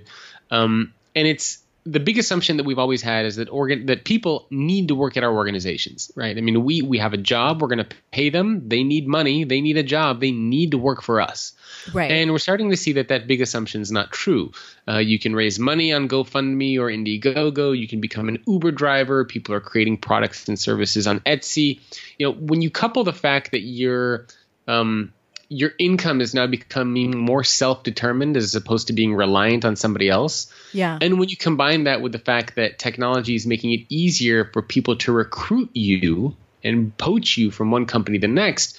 Um, 0.51 0.95
and 1.15 1.27
it's 1.27 1.59
the 1.91 2.01
big 2.01 2.19
assumption 2.19 2.59
that 2.59 2.65
we've 2.65 2.79
always 2.79 3.01
had 3.01 3.25
is 3.25 3.37
that 3.37 3.49
organ 3.49 3.87
that 3.87 4.05
people 4.05 4.47
need 4.51 4.89
to 4.89 4.95
work 4.95 5.17
at 5.17 5.25
our 5.25 5.33
organizations, 5.33 6.13
right? 6.15 6.37
I 6.37 6.41
mean, 6.41 6.63
we 6.63 6.83
we 6.83 6.99
have 6.99 7.15
a 7.15 7.17
job, 7.17 7.63
we're 7.63 7.69
going 7.69 7.85
to 7.85 7.97
pay 8.11 8.29
them, 8.29 8.69
they 8.69 8.85
need 8.85 9.09
money, 9.09 9.45
they 9.45 9.61
need 9.61 9.79
a 9.79 9.83
job, 9.83 10.21
they 10.21 10.31
need 10.31 10.73
to 10.73 10.79
work 10.79 11.03
for 11.03 11.21
us. 11.21 11.55
Right. 11.95 12.11
And 12.11 12.31
we're 12.31 12.39
starting 12.39 12.71
to 12.71 12.77
see 12.77 12.93
that 12.95 13.09
that 13.09 13.27
big 13.27 13.41
assumption 13.41 13.81
is 13.81 13.91
not 13.91 14.13
true. 14.13 14.53
Uh, 14.87 14.99
you 14.99 15.19
can 15.19 15.35
raise 15.35 15.59
money 15.59 15.93
on 15.93 16.09
GoFundMe 16.09 16.79
or 16.79 16.89
Indiegogo. 16.89 17.79
You 17.79 17.89
can 17.89 18.01
become 18.01 18.29
an 18.29 18.43
Uber 18.47 18.73
driver. 18.73 19.25
People 19.25 19.55
are 19.55 19.61
creating 19.61 19.97
products 19.97 20.49
and 20.49 20.59
services 20.59 21.07
on 21.07 21.21
Etsy. 21.21 21.81
You 22.19 22.27
know, 22.27 22.33
when 22.33 22.61
you 22.61 22.71
couple 22.71 23.05
the 23.05 23.13
fact 23.13 23.53
that 23.53 23.61
you're 23.61 24.27
um, 24.67 25.13
your 25.49 25.73
income 25.79 26.21
is 26.21 26.35
now 26.35 26.47
becoming 26.47 27.17
more 27.17 27.43
self-determined 27.43 28.37
as 28.37 28.55
opposed 28.55 28.89
to 28.89 28.93
being 28.93 29.15
reliant 29.15 29.65
on 29.65 29.77
somebody 29.77 30.11
else. 30.11 30.53
Yeah. 30.73 30.99
And 31.01 31.19
when 31.19 31.29
you 31.29 31.37
combine 31.37 31.85
that 31.85 32.01
with 32.01 32.13
the 32.13 32.19
fact 32.19 32.57
that 32.57 32.79
technology 32.79 33.35
is 33.35 33.47
making 33.47 33.73
it 33.73 33.87
easier 33.89 34.45
for 34.53 34.63
people 34.63 34.97
to 34.97 35.13
recruit 35.13 35.71
you 35.73 36.37
and 36.65 36.97
poach 36.97 37.39
you 37.39 37.51
from 37.51 37.71
one 37.71 37.87
company 37.87 38.19
to 38.19 38.27
the 38.27 38.33
next, 38.33 38.79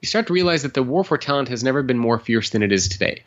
you 0.00 0.06
start 0.06 0.26
to 0.28 0.32
realize 0.32 0.62
that 0.62 0.74
the 0.74 0.82
war 0.82 1.04
for 1.04 1.18
talent 1.18 1.48
has 1.48 1.62
never 1.62 1.82
been 1.82 1.98
more 1.98 2.18
fierce 2.18 2.50
than 2.50 2.62
it 2.62 2.72
is 2.72 2.88
today. 2.88 3.22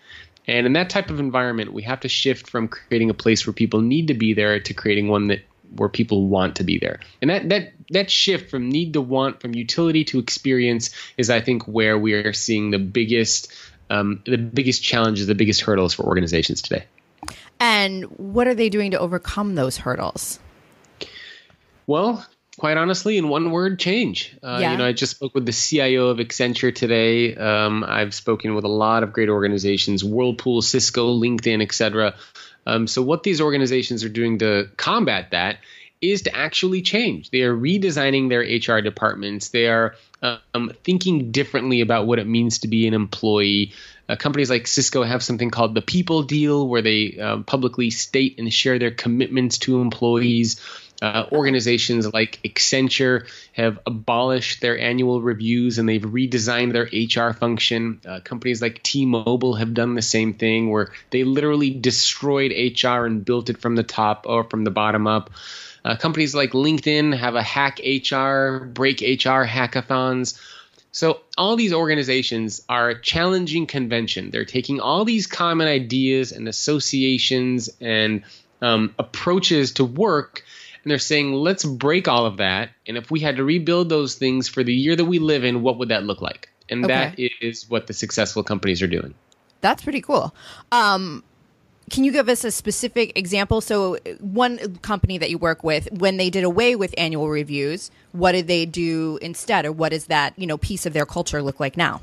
And 0.48 0.66
in 0.66 0.74
that 0.74 0.90
type 0.90 1.10
of 1.10 1.20
environment, 1.20 1.74
we 1.74 1.84
have 1.84 2.02
to 2.02 2.10
shift 2.10 2.50
from 2.50 2.68
creating 2.68 3.10
a 3.10 3.14
place 3.14 3.48
where 3.48 3.54
people 3.54 3.82
need 3.82 4.08
to 4.08 4.14
be 4.14 4.34
there 4.34 4.60
to 4.60 4.74
creating 4.74 5.08
one 5.08 5.28
that 5.28 5.42
where 5.76 5.90
people 5.90 6.28
want 6.28 6.58
to 6.58 6.64
be 6.64 6.78
there. 6.78 7.00
And 7.22 7.30
that 7.30 7.50
that 7.50 7.74
that 7.90 8.12
shift 8.12 8.52
from 8.52 8.70
need 8.70 8.94
to 8.94 9.02
want, 9.02 9.42
from 9.42 9.56
utility 9.56 10.04
to 10.06 10.20
experience, 10.20 10.92
is 11.18 11.30
I 11.30 11.42
think 11.42 11.64
where 11.64 11.98
we 11.98 12.14
are 12.14 12.34
seeing 12.34 12.72
the 12.72 12.80
biggest 12.80 13.54
um, 13.90 14.22
the 14.26 14.38
biggest 14.38 14.84
challenges, 14.84 15.28
the 15.28 15.36
biggest 15.36 15.62
hurdles 15.62 15.94
for 15.94 16.04
organizations 16.04 16.62
today. 16.62 16.86
And 17.64 18.04
what 18.18 18.46
are 18.46 18.54
they 18.54 18.68
doing 18.68 18.92
to 18.92 19.00
overcome 19.00 19.56
those 19.56 19.78
hurdles? 19.78 20.38
Well, 21.88 22.26
quite 22.60 22.76
honestly, 22.76 23.18
in 23.18 23.30
one 23.30 23.52
word, 23.52 23.80
change. 23.80 24.36
Uh, 24.44 24.58
yeah. 24.60 24.74
You 24.74 24.78
know, 24.80 24.86
I 24.86 24.92
just 24.92 25.16
spoke 25.16 25.34
with 25.34 25.46
the 25.46 25.54
CIO 25.54 26.08
of 26.08 26.18
Accenture 26.18 26.76
today. 26.76 27.34
Um, 27.38 27.86
I've 27.86 28.14
spoken 28.14 28.54
with 28.54 28.66
a 28.66 28.70
lot 28.70 29.04
of 29.04 29.14
great 29.14 29.30
organizations, 29.30 30.04
Whirlpool, 30.04 30.62
Cisco, 30.62 31.18
LinkedIn, 31.18 31.62
etc. 31.62 32.16
Um, 32.66 32.86
so 32.86 33.02
what 33.02 33.24
these 33.24 33.40
organizations 33.40 34.04
are 34.04 34.10
doing 34.10 34.40
to 34.40 34.70
combat 34.76 35.32
that 35.32 35.60
is 36.04 36.24
to 36.24 36.36
actually 36.36 36.82
change. 36.82 37.30
They 37.30 37.42
are 37.44 37.56
redesigning 37.56 38.30
their 38.30 38.42
HR 38.42 38.82
departments. 38.82 39.50
They 39.50 39.68
are 39.68 39.96
um, 40.54 40.72
thinking 40.84 41.32
differently 41.32 41.82
about 41.82 42.08
what 42.08 42.20
it 42.20 42.28
means 42.28 42.60
to 42.60 42.68
be 42.68 42.88
an 42.88 42.94
employee. 42.94 43.74
Uh, 44.08 44.16
companies 44.18 44.50
like 44.50 44.68
Cisco 44.68 45.04
have 45.04 45.24
something 45.24 45.50
called 45.50 45.76
the 45.76 45.82
People 45.82 46.24
Deal, 46.24 46.68
where 46.68 46.82
they 46.82 47.18
uh, 47.20 47.38
publicly 47.40 47.90
state 47.90 48.38
and 48.38 48.54
share 48.54 48.80
their 48.80 48.92
commitments 48.92 49.58
to 49.60 49.82
employees. 49.82 50.60
Uh, 51.02 51.26
organizations 51.34 52.14
like 52.14 52.40
Accenture 52.46 53.28
have 53.52 53.80
abolished 53.86 54.62
their 54.62 54.80
annual 54.80 55.22
reviews 55.22 55.78
and 55.78 55.90
they've 55.90 56.02
redesigned 56.02 56.72
their 56.72 56.84
HR 56.86 57.34
function. 57.34 58.00
Uh, 58.08 58.22
companies 58.22 58.62
like 58.62 58.82
T 58.84 59.06
Mobile 59.06 59.56
have 59.56 59.74
done 59.74 59.96
the 59.96 60.02
same 60.02 60.34
thing 60.34 60.70
where 60.70 60.94
they 61.10 61.26
literally 61.26 61.72
destroyed 61.72 62.52
HR 62.52 63.06
and 63.06 63.26
built 63.26 63.50
it 63.50 63.58
from 63.58 63.76
the 63.76 63.84
top 63.84 64.26
or 64.30 64.46
from 64.46 64.64
the 64.64 64.72
bottom 64.72 65.08
up. 65.08 65.32
Uh, 65.86 65.96
companies 65.96 66.34
like 66.34 66.52
LinkedIn 66.52 67.18
have 67.18 67.36
a 67.36 67.42
Hack 67.42 67.80
HR, 67.80 68.66
Break 68.66 69.02
HR 69.02 69.44
hackathons. 69.44 70.40
So 70.92 71.22
all 71.38 71.56
these 71.56 71.74
organizations 71.74 72.62
are 72.70 72.94
challenging 72.94 73.66
convention. 73.66 74.30
They're 74.32 74.46
taking 74.46 74.80
all 74.80 75.06
these 75.06 75.28
common 75.28 75.68
ideas 75.68 76.32
and 76.32 76.48
associations 76.48 77.70
and 77.82 78.24
um, 78.62 78.94
approaches 78.98 79.74
to 79.74 79.86
work 79.86 80.44
and 80.84 80.92
they're 80.92 81.00
saying, 81.00 81.32
let's 81.34 81.64
break 81.64 82.08
all 82.08 82.26
of 82.26 82.38
that. 82.38 82.72
And 82.86 82.98
if 82.98 83.10
we 83.10 83.22
had 83.22 83.38
to 83.38 83.44
rebuild 83.44 83.88
those 83.90 84.16
things 84.16 84.50
for 84.50 84.64
the 84.64 84.74
year 84.74 84.96
that 84.96 85.06
we 85.06 85.20
live 85.20 85.46
in, 85.46 85.62
what 85.62 85.78
would 85.78 85.90
that 85.90 86.04
look 86.04 86.22
like? 86.22 86.50
And 86.70 86.86
Okay. 86.86 86.94
that 86.94 87.20
is 87.42 87.70
what 87.70 87.88
the 87.88 87.94
successful 87.94 88.44
companies 88.44 88.82
are 88.82 88.88
doing. 88.88 89.14
That's 89.62 89.82
pretty 89.82 90.02
cool. 90.02 90.36
Um, 90.74 91.24
can 91.90 92.04
you 92.04 92.12
give 92.12 92.30
us 92.30 92.44
a 92.44 92.52
specific 92.52 93.18
example? 93.18 93.62
So, 93.62 93.98
one 94.20 94.78
company 94.78 95.18
that 95.18 95.30
you 95.30 95.38
work 95.38 95.64
with, 95.64 95.88
when 95.92 96.18
they 96.18 96.30
did 96.30 96.44
away 96.44 96.76
with 96.76 96.94
annual 96.98 97.30
reviews, 97.30 97.92
what 98.12 98.32
did 98.34 98.48
they 98.48 98.66
do 98.66 99.20
instead, 99.22 99.66
or 99.66 99.72
what 99.72 99.90
does 99.90 100.06
that 100.06 100.34
you 100.38 100.48
know 100.48 100.58
piece 100.58 100.86
of 100.86 100.94
their 100.94 101.06
culture 101.06 101.42
look 101.42 101.60
like 101.60 101.78
now? 101.78 102.02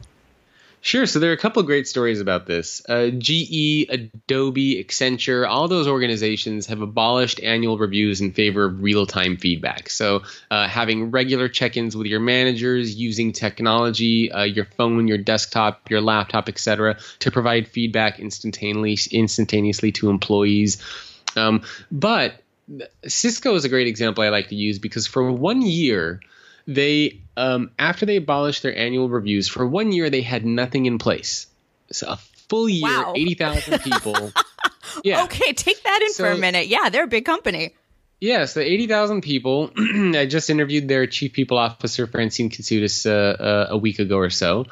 Sure. 0.83 1.05
So 1.05 1.19
there 1.19 1.31
are 1.31 1.35
a 1.35 1.39
couple 1.39 1.61
of 1.61 1.67
great 1.67 1.87
stories 1.87 2.21
about 2.21 2.47
this. 2.47 2.81
Uh, 2.89 3.09
GE, 3.11 3.87
Adobe, 3.91 4.83
Accenture, 4.83 5.47
all 5.47 5.69
those 5.69 5.87
organizations 5.87 6.67
have 6.69 6.81
abolished 6.81 7.39
annual 7.43 7.77
reviews 7.77 8.23
in 8.23 8.33
favor 8.33 8.65
of 8.65 8.83
real 8.83 9.05
time 9.05 9.37
feedback. 9.37 9.91
So 9.91 10.23
uh, 10.51 10.69
having 10.69 11.11
regular 11.11 11.51
check 11.51 11.77
ins 11.77 11.95
with 11.95 12.07
your 12.07 12.21
managers, 12.21 12.95
using 12.95 13.33
technology, 13.33 14.33
uh, 14.33 14.45
your 14.45 14.65
phone, 14.65 15.07
your 15.07 15.19
desktop, 15.19 15.91
your 15.91 16.01
laptop, 16.01 16.49
etc., 16.49 16.97
to 17.19 17.31
provide 17.31 17.69
feedback 17.69 18.19
instantaneously, 18.19 19.19
instantaneously 19.19 19.93
to 19.93 20.09
employees. 20.09 20.83
Um, 21.37 21.63
but 21.93 22.43
Cisco 23.07 23.55
is 23.55 23.67
a 23.67 23.69
great 23.69 23.87
example 23.87 24.25
I 24.25 24.31
like 24.31 24.49
to 24.49 24.57
use 24.57 24.79
because 24.79 25.07
for 25.07 25.31
one 25.31 25.61
year, 25.61 26.21
they 26.75 27.21
um, 27.37 27.71
after 27.79 28.07
they 28.07 28.17
abolished 28.17 28.63
their 28.63 28.77
annual 28.77 29.09
reviews 29.09 29.49
for 29.49 29.67
one 29.67 29.93
year 29.93 30.11
they 30.11 30.23
had 30.23 30.45
nothing 30.45 30.87
in 30.87 30.99
place 30.99 31.47
so 31.91 32.07
a 32.09 32.17
full 32.49 32.69
year 32.69 32.83
Wow. 32.89 33.13
80000 33.17 33.81
people 33.81 34.33
yeah 35.05 35.25
Okay, 35.25 35.53
take 35.53 35.83
that 35.85 36.01
in 36.03 36.13
for 36.15 36.31
a 36.31 36.37
minute. 36.37 36.67
Yeah, 36.67 36.89
they're 36.91 37.05
a 37.05 37.09
big 37.09 37.25
company. 37.25 37.75
yeah 38.21 38.45
so 38.45 38.61
80000 38.61 39.23
people 39.23 39.71
i 40.15 40.27
just 40.27 40.51
interviewed 40.51 40.89
their 40.89 41.07
chief 41.07 41.33
people 41.33 41.57
officer 41.59 42.07
Francine 42.07 42.51
Katsoudas, 42.51 43.07
uh, 43.07 43.43
uh, 43.43 43.67
a 43.71 43.79
week 43.79 43.99
ago 43.99 44.17
or 44.19 44.31
so 44.31 44.67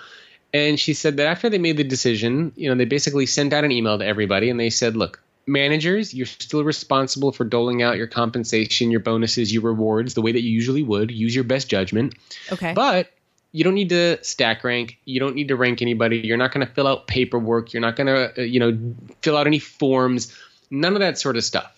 and 0.53 0.79
she 0.81 0.95
said 0.95 1.17
that 1.19 1.27
after 1.27 1.49
they 1.51 1.59
made 1.59 1.77
the 1.77 1.85
decision 1.85 2.53
you 2.57 2.69
know 2.69 2.75
they 2.77 2.85
basically 2.85 3.27
sent 3.27 3.53
out 3.53 3.65
an 3.65 3.73
email 3.73 3.99
to 3.99 4.05
everybody 4.05 4.51
and 4.51 4.59
they 4.61 4.71
said 4.71 4.97
look 4.97 5.21
managers 5.49 6.15
you're 6.15 6.27
still 6.27 6.63
responsible 6.63 7.33
for 7.33 7.45
doling 7.45 7.83
out 7.83 7.97
your 7.97 8.07
compensation 8.07 8.91
your 8.91 9.01
bonuses 9.01 9.53
your 9.53 9.63
rewards 9.63 10.15
the 10.15 10.23
way 10.23 10.33
that 10.33 10.43
you 10.43 10.51
usually 10.51 10.83
would 10.83 11.11
use 11.11 11.35
your 11.35 11.45
best 11.45 11.69
judgment 11.69 12.15
Okay. 12.53 12.73
But 12.73 13.11
you 13.53 13.65
don't 13.65 13.75
need 13.75 13.89
to 13.91 14.23
stack 14.23 14.63
rank. 14.65 14.99
You 15.05 15.21
don't 15.21 15.35
need 15.35 15.49
to 15.49 15.57
rank 15.57 15.81
anybody. 15.81 16.19
You're 16.19 16.37
not 16.37 16.53
going 16.53 16.67
to 16.67 16.73
fill 16.73 16.87
out 16.87 17.07
paperwork. 17.07 17.73
You're 17.73 17.81
not 17.81 17.97
going 17.97 18.07
to, 18.07 18.43
uh, 18.43 18.45
you 18.45 18.61
know, 18.61 18.95
fill 19.23 19.37
out 19.37 19.47
any 19.47 19.59
forms. 19.59 20.35
None 20.71 20.93
of 20.95 21.01
that 21.01 21.19
sort 21.19 21.37
of 21.37 21.45
stuff. 21.45 21.75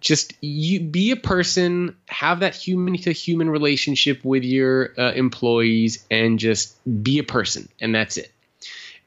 Just 0.00 0.34
you 0.42 0.80
be 0.80 1.10
a 1.10 1.16
person, 1.16 1.96
have 2.06 2.40
that 2.40 2.54
human 2.54 2.98
to 2.98 3.12
human 3.12 3.48
relationship 3.48 4.24
with 4.24 4.44
your 4.44 4.92
uh, 4.98 5.12
employees, 5.12 6.04
and 6.10 6.38
just 6.38 6.76
be 7.02 7.18
a 7.18 7.24
person, 7.24 7.68
and 7.80 7.94
that's 7.94 8.18
it. 8.18 8.30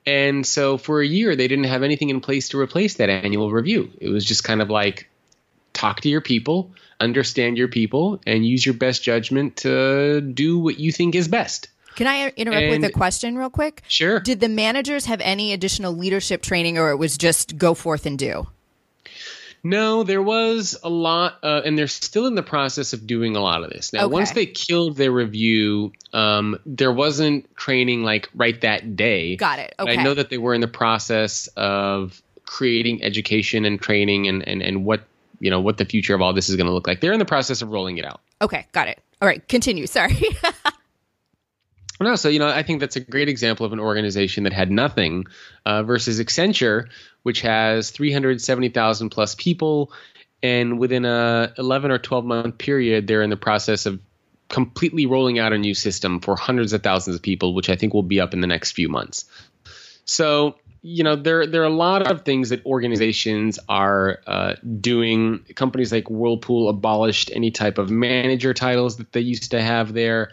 And 0.06 0.46
so 0.46 0.78
for 0.78 1.02
a 1.02 1.06
year, 1.06 1.36
they 1.36 1.48
didn't 1.48 1.66
have 1.66 1.84
anything 1.84 2.10
in 2.10 2.22
place 2.22 2.50
to 2.50 2.60
replace 2.60 2.96
that 2.96 3.10
annual 3.10 3.52
review. 3.52 3.92
It 4.00 4.10
was 4.10 4.26
just 4.26 4.44
kind 4.44 4.62
of 4.62 4.70
like 4.70 5.10
talk 5.74 6.02
to 6.02 6.10
your 6.10 6.22
people, 6.22 6.72
understand 7.00 7.58
your 7.58 7.68
people, 7.68 8.20
and 8.26 8.46
use 8.46 8.66
your 8.66 8.76
best 8.76 9.04
judgment 9.04 9.58
to 9.58 10.22
do 10.22 10.60
what 10.60 10.80
you 10.80 10.92
think 10.92 11.16
is 11.16 11.28
best. 11.28 11.70
Can 11.96 12.08
I 12.08 12.30
interrupt 12.38 12.70
with 12.70 12.84
a 12.86 12.92
question 12.92 13.38
real 13.38 13.50
quick? 13.50 13.84
Sure. 13.88 14.20
Did 14.20 14.40
the 14.40 14.50
managers 14.50 15.06
have 15.06 15.20
any 15.22 15.54
additional 15.54 15.94
leadership 15.94 16.42
training, 16.42 16.78
or 16.78 16.92
it 16.92 16.96
was 16.96 17.18
just 17.18 17.58
go 17.58 17.74
forth 17.74 18.06
and 18.06 18.18
do? 18.18 18.48
No, 19.64 20.04
there 20.04 20.22
was 20.22 20.78
a 20.84 20.90
lot, 20.90 21.38
uh, 21.44 21.62
and 21.66 21.78
they're 21.78 21.88
still 21.88 22.28
in 22.28 22.36
the 22.36 22.44
process 22.44 22.94
of 22.94 23.06
doing 23.06 23.36
a 23.36 23.42
lot 23.42 23.64
of 23.64 23.70
this. 23.70 23.92
Now, 23.94 24.06
Okay. 24.06 24.14
once 24.14 24.32
they 24.32 24.46
killed 24.46 24.96
their 24.96 25.12
review, 25.12 25.92
um, 26.14 26.58
there 26.66 26.92
wasn't 26.92 27.54
training 27.58 28.04
like 28.04 28.30
right 28.34 28.60
that 28.62 28.96
day. 28.96 29.36
Got 29.36 29.60
it. 29.60 29.76
Okay. 29.78 29.98
I 29.98 30.04
know 30.04 30.14
that 30.14 30.30
they 30.30 30.38
were 30.38 30.54
in 30.54 30.62
the 30.62 30.68
process 30.68 31.48
of 31.58 32.22
creating 32.46 33.04
education 33.04 33.66
and 33.66 33.80
training 33.82 34.28
and, 34.28 34.48
and, 34.48 34.62
and 34.62 34.86
what 34.86 35.02
you 35.42 35.50
know 35.50 35.62
what 35.62 35.78
the 35.78 35.86
future 35.86 36.14
of 36.16 36.22
all 36.22 36.34
this 36.34 36.50
is 36.50 36.56
going 36.56 36.68
to 36.68 36.74
look 36.74 36.88
like. 36.88 37.00
They're 37.02 37.14
in 37.14 37.20
the 37.20 37.26
process 37.26 37.62
of 37.62 37.70
rolling 37.70 37.98
it 37.98 38.06
out. 38.06 38.22
Okay, 38.42 38.66
got 38.72 38.88
it. 38.88 39.00
All 39.22 39.28
right, 39.28 39.46
continue. 39.48 39.88
Sorry. 39.88 40.16
No, 42.02 42.16
so 42.16 42.30
you 42.30 42.40
know, 42.40 42.48
I 42.48 42.64
think 42.64 42.80
that's 42.80 42.96
a 42.96 43.02
great 43.02 43.28
example 43.28 43.66
of 43.66 43.74
an 43.74 43.80
organization 43.80 44.46
that 44.46 44.54
had 44.54 44.72
nothing 44.72 45.26
uh, 45.66 45.84
versus 45.84 46.20
Accenture, 46.20 46.88
which 47.24 47.42
has 47.42 47.92
370,000 47.92 49.10
plus 49.10 49.36
people, 49.36 49.92
and 50.42 50.80
within 50.80 51.04
a 51.04 51.54
11 51.58 51.92
or 51.92 51.98
12 51.98 52.26
month 52.26 52.58
period, 52.58 53.08
they're 53.08 53.22
in 53.22 53.30
the 53.30 53.38
process 53.38 53.86
of 53.86 54.00
completely 54.48 55.06
rolling 55.06 55.40
out 55.40 55.54
a 55.54 55.58
new 55.58 55.74
system 55.74 56.22
for 56.22 56.36
hundreds 56.36 56.74
of 56.74 56.82
thousands 56.82 57.18
of 57.18 57.22
people, 57.22 57.54
which 57.54 57.70
I 57.70 57.76
think 57.76 57.94
will 57.94 58.04
be 58.04 58.22
up 58.22 58.34
in 58.34 58.42
the 58.42 58.48
next 58.48 58.72
few 58.72 58.88
months. 58.88 59.26
So 60.06 60.56
you 60.82 61.04
know 61.04 61.16
there 61.18 61.46
there 61.46 61.62
are 61.62 61.66
a 61.66 61.70
lot 61.70 62.10
of 62.10 62.24
things 62.24 62.50
that 62.50 62.66
organizations 62.66 63.60
are 63.68 64.22
uh, 64.26 64.56
doing. 64.80 65.46
Companies 65.56 65.92
like 65.92 66.10
Whirlpool 66.10 66.70
abolished 66.70 67.32
any 67.34 67.52
type 67.52 67.78
of 67.78 67.92
manager 67.92 68.54
titles 68.54 68.98
that 68.98 69.12
they 69.12 69.20
used 69.20 69.52
to 69.52 69.62
have 69.62 69.94
there. 69.94 70.32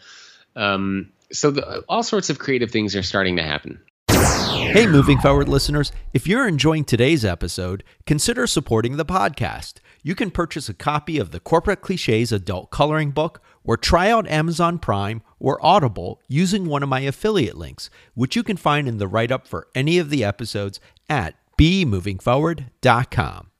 Um, 0.54 1.12
so 1.32 1.50
the, 1.50 1.84
all 1.88 2.02
sorts 2.02 2.30
of 2.30 2.38
creative 2.38 2.70
things 2.70 2.94
are 2.96 3.02
starting 3.02 3.36
to 3.36 3.42
happen. 3.42 3.80
Hey, 4.08 4.86
moving 4.86 5.18
forward 5.18 5.48
listeners, 5.48 5.92
if 6.12 6.26
you're 6.26 6.48
enjoying 6.48 6.84
today's 6.84 7.24
episode, 7.24 7.84
consider 8.06 8.46
supporting 8.46 8.96
the 8.96 9.04
podcast. 9.04 9.74
You 10.02 10.14
can 10.14 10.30
purchase 10.30 10.68
a 10.68 10.74
copy 10.74 11.18
of 11.18 11.30
the 11.30 11.40
Corporate 11.40 11.80
Cliches 11.80 12.32
Adult 12.32 12.70
Coloring 12.70 13.10
Book 13.10 13.42
or 13.64 13.76
try 13.76 14.10
out 14.10 14.28
Amazon 14.28 14.78
Prime 14.78 15.22
or 15.38 15.64
Audible 15.64 16.20
using 16.28 16.66
one 16.66 16.82
of 16.82 16.88
my 16.88 17.00
affiliate 17.00 17.56
links, 17.56 17.90
which 18.14 18.36
you 18.36 18.42
can 18.42 18.56
find 18.56 18.86
in 18.86 18.98
the 18.98 19.08
write 19.08 19.32
up 19.32 19.46
for 19.46 19.68
any 19.74 19.98
of 19.98 20.10
the 20.10 20.24
episodes 20.24 20.78
at 21.08 21.34
bemovingforward.com. 21.58 23.50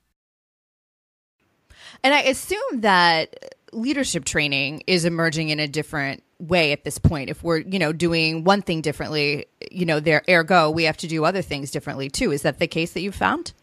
And 2.03 2.13
I 2.13 2.21
assume 2.21 2.81
that 2.81 3.55
leadership 3.73 4.23
training 4.23 4.83
is 4.87 5.03
emerging 5.03 5.49
in 5.49 5.59
a 5.59 5.67
different 5.67 6.23
way 6.39 6.71
at 6.71 6.83
this 6.83 6.97
point. 6.97 7.29
If 7.29 7.43
we're, 7.43 7.59
you 7.59 7.79
know, 7.79 7.93
doing 7.93 8.43
one 8.43 8.61
thing 8.61 8.81
differently, 8.81 9.47
you 9.71 9.85
know, 9.85 9.99
there 9.99 10.23
ergo 10.29 10.69
we 10.69 10.83
have 10.83 10.97
to 10.97 11.07
do 11.07 11.25
other 11.25 11.41
things 11.41 11.71
differently 11.71 12.09
too. 12.09 12.31
Is 12.31 12.43
that 12.43 12.59
the 12.59 12.67
case 12.67 12.93
that 12.93 13.01
you've 13.01 13.15
found? 13.15 13.53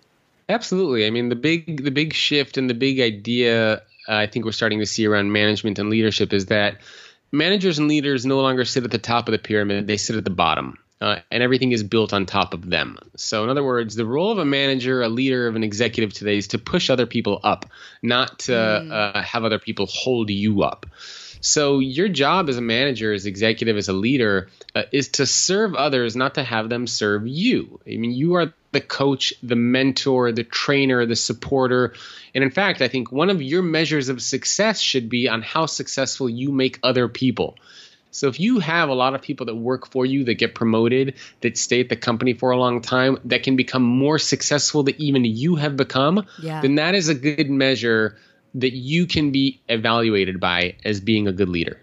Absolutely. 0.48 1.06
I 1.06 1.10
mean, 1.10 1.28
the 1.28 1.36
big 1.36 1.84
the 1.84 1.90
big 1.90 2.12
shift 2.12 2.56
and 2.56 2.68
the 2.68 2.74
big 2.74 3.00
idea 3.00 3.82
uh, 4.08 4.14
I 4.14 4.26
think 4.26 4.44
we're 4.44 4.52
starting 4.52 4.80
to 4.80 4.86
see 4.86 5.06
around 5.06 5.32
management 5.32 5.78
and 5.78 5.90
leadership 5.90 6.32
is 6.32 6.46
that 6.46 6.78
managers 7.32 7.78
and 7.78 7.88
leaders 7.88 8.26
no 8.26 8.40
longer 8.40 8.64
sit 8.64 8.84
at 8.84 8.90
the 8.90 8.98
top 8.98 9.28
of 9.28 9.32
the 9.32 9.38
pyramid; 9.38 9.86
they 9.86 9.96
sit 9.96 10.16
at 10.16 10.24
the 10.24 10.30
bottom. 10.30 10.78
Uh, 11.00 11.18
and 11.30 11.42
everything 11.42 11.72
is 11.72 11.82
built 11.82 12.14
on 12.14 12.24
top 12.24 12.54
of 12.54 12.70
them. 12.70 12.96
So, 13.16 13.42
in 13.44 13.50
other 13.50 13.64
words, 13.64 13.94
the 13.94 14.06
role 14.06 14.30
of 14.30 14.38
a 14.38 14.44
manager, 14.44 15.02
a 15.02 15.08
leader, 15.08 15.48
of 15.48 15.56
an 15.56 15.62
executive 15.62 16.14
today 16.14 16.38
is 16.38 16.48
to 16.48 16.58
push 16.58 16.88
other 16.88 17.04
people 17.04 17.40
up, 17.42 17.66
not 18.00 18.38
to 18.40 18.56
uh, 18.56 19.22
have 19.22 19.44
other 19.44 19.58
people 19.58 19.86
hold 19.86 20.30
you 20.30 20.62
up. 20.62 20.86
So, 21.46 21.78
your 21.78 22.08
job 22.08 22.48
as 22.48 22.56
a 22.56 22.62
manager, 22.62 23.12
as 23.12 23.26
executive, 23.26 23.76
as 23.76 23.88
a 23.88 23.92
leader, 23.92 24.48
uh, 24.74 24.84
is 24.92 25.08
to 25.08 25.26
serve 25.26 25.74
others, 25.74 26.16
not 26.16 26.36
to 26.36 26.42
have 26.42 26.70
them 26.70 26.86
serve 26.86 27.26
you. 27.26 27.80
I 27.86 27.98
mean, 27.98 28.12
you 28.12 28.36
are 28.36 28.54
the 28.72 28.80
coach, 28.80 29.34
the 29.42 29.54
mentor, 29.54 30.32
the 30.32 30.44
trainer, 30.44 31.04
the 31.04 31.16
supporter. 31.16 31.92
And 32.34 32.42
in 32.42 32.50
fact, 32.50 32.80
I 32.80 32.88
think 32.88 33.12
one 33.12 33.28
of 33.28 33.42
your 33.42 33.60
measures 33.60 34.08
of 34.08 34.22
success 34.22 34.80
should 34.80 35.10
be 35.10 35.28
on 35.28 35.42
how 35.42 35.66
successful 35.66 36.30
you 36.30 36.50
make 36.50 36.78
other 36.82 37.08
people. 37.08 37.58
So 38.10 38.28
if 38.28 38.40
you 38.40 38.60
have 38.60 38.88
a 38.88 38.94
lot 38.94 39.14
of 39.14 39.20
people 39.20 39.44
that 39.44 39.54
work 39.54 39.90
for 39.90 40.06
you 40.06 40.24
that 40.24 40.34
get 40.34 40.54
promoted, 40.54 41.12
that 41.42 41.58
stay 41.58 41.80
at 41.80 41.90
the 41.90 41.96
company 41.96 42.32
for 42.32 42.52
a 42.52 42.56
long 42.56 42.80
time, 42.80 43.18
that 43.26 43.42
can 43.42 43.56
become 43.56 43.82
more 43.82 44.18
successful 44.18 44.82
than 44.82 44.94
even 44.96 45.26
you 45.26 45.56
have 45.56 45.76
become, 45.76 46.24
Yeah. 46.40 46.62
then 46.62 46.76
that 46.76 46.94
is 46.94 47.10
a 47.10 47.14
good 47.14 47.50
measure 47.50 48.16
that 48.54 48.72
you 48.72 49.06
can 49.06 49.30
be 49.30 49.60
evaluated 49.68 50.40
by 50.40 50.76
as 50.84 51.00
being 51.00 51.26
a 51.26 51.32
good 51.32 51.48
leader. 51.48 51.80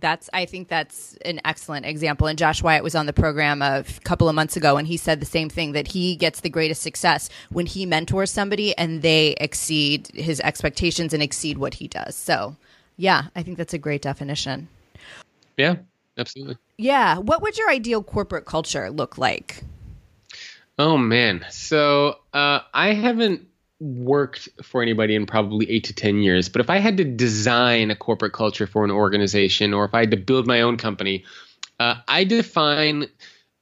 That's 0.00 0.30
I 0.32 0.44
think 0.44 0.68
that's 0.68 1.16
an 1.24 1.40
excellent 1.44 1.84
example. 1.84 2.28
And 2.28 2.38
Josh 2.38 2.62
Wyatt 2.62 2.84
was 2.84 2.94
on 2.94 3.06
the 3.06 3.12
program 3.12 3.62
a 3.62 3.84
couple 4.04 4.28
of 4.28 4.34
months 4.34 4.56
ago, 4.56 4.76
and 4.76 4.86
he 4.86 4.96
said 4.96 5.20
the 5.20 5.26
same 5.26 5.48
thing 5.48 5.72
that 5.72 5.88
he 5.88 6.14
gets 6.14 6.40
the 6.40 6.50
greatest 6.50 6.82
success 6.82 7.28
when 7.50 7.66
he 7.66 7.84
mentors 7.84 8.30
somebody 8.30 8.76
and 8.78 9.02
they 9.02 9.34
exceed 9.40 10.08
his 10.14 10.40
expectations 10.40 11.12
and 11.12 11.22
exceed 11.22 11.58
what 11.58 11.74
he 11.74 11.88
does. 11.88 12.14
So, 12.14 12.56
yeah, 12.96 13.24
I 13.34 13.42
think 13.42 13.58
that's 13.58 13.74
a 13.74 13.78
great 13.78 14.02
definition. 14.02 14.68
Yeah, 15.56 15.76
absolutely. 16.16 16.58
Yeah, 16.76 17.18
what 17.18 17.42
would 17.42 17.58
your 17.58 17.68
ideal 17.68 18.04
corporate 18.04 18.44
culture 18.44 18.90
look 18.90 19.18
like? 19.18 19.64
Oh 20.78 20.96
man. 20.96 21.44
So 21.50 22.18
uh, 22.32 22.60
I 22.72 22.94
haven't 22.94 23.48
worked 23.80 24.48
for 24.62 24.82
anybody 24.82 25.14
in 25.14 25.26
probably 25.26 25.70
eight 25.70 25.84
to 25.84 25.94
ten 25.94 26.18
years, 26.22 26.48
but 26.48 26.60
if 26.60 26.70
I 26.70 26.78
had 26.78 26.96
to 26.98 27.04
design 27.04 27.90
a 27.90 27.96
corporate 27.96 28.32
culture 28.32 28.66
for 28.66 28.84
an 28.84 28.90
organization, 28.90 29.74
or 29.74 29.84
if 29.84 29.94
I 29.94 30.00
had 30.00 30.10
to 30.10 30.16
build 30.16 30.46
my 30.46 30.62
own 30.62 30.76
company, 30.76 31.24
uh, 31.78 31.96
I 32.06 32.24
define 32.24 33.06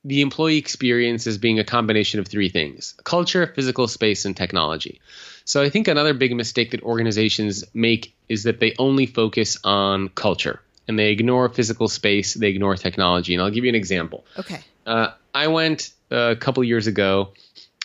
the 0.04 0.20
employee 0.20 0.58
experience 0.58 1.26
as 1.26 1.36
being 1.36 1.58
a 1.58 1.64
combination 1.64 2.20
of 2.20 2.28
three 2.28 2.48
things: 2.48 2.94
culture, 3.04 3.52
physical 3.54 3.88
space, 3.88 4.24
and 4.24 4.36
technology. 4.36 5.00
So 5.44 5.62
I 5.62 5.70
think 5.70 5.86
another 5.86 6.12
big 6.14 6.34
mistake 6.34 6.72
that 6.72 6.82
organizations 6.82 7.64
make 7.72 8.14
is 8.28 8.44
that 8.44 8.58
they 8.58 8.74
only 8.78 9.06
focus 9.06 9.58
on 9.62 10.08
culture 10.08 10.60
and 10.88 10.98
they 10.98 11.10
ignore 11.10 11.48
physical 11.48 11.88
space, 11.88 12.34
they 12.34 12.48
ignore 12.48 12.74
technology. 12.76 13.34
And 13.34 13.42
I'll 13.42 13.50
give 13.50 13.64
you 13.64 13.68
an 13.68 13.76
example 13.76 14.24
Okay. 14.38 14.60
Uh, 14.86 15.08
I 15.34 15.48
went 15.48 15.90
uh, 16.10 16.30
a 16.30 16.36
couple 16.36 16.62
years 16.64 16.86
ago. 16.86 17.32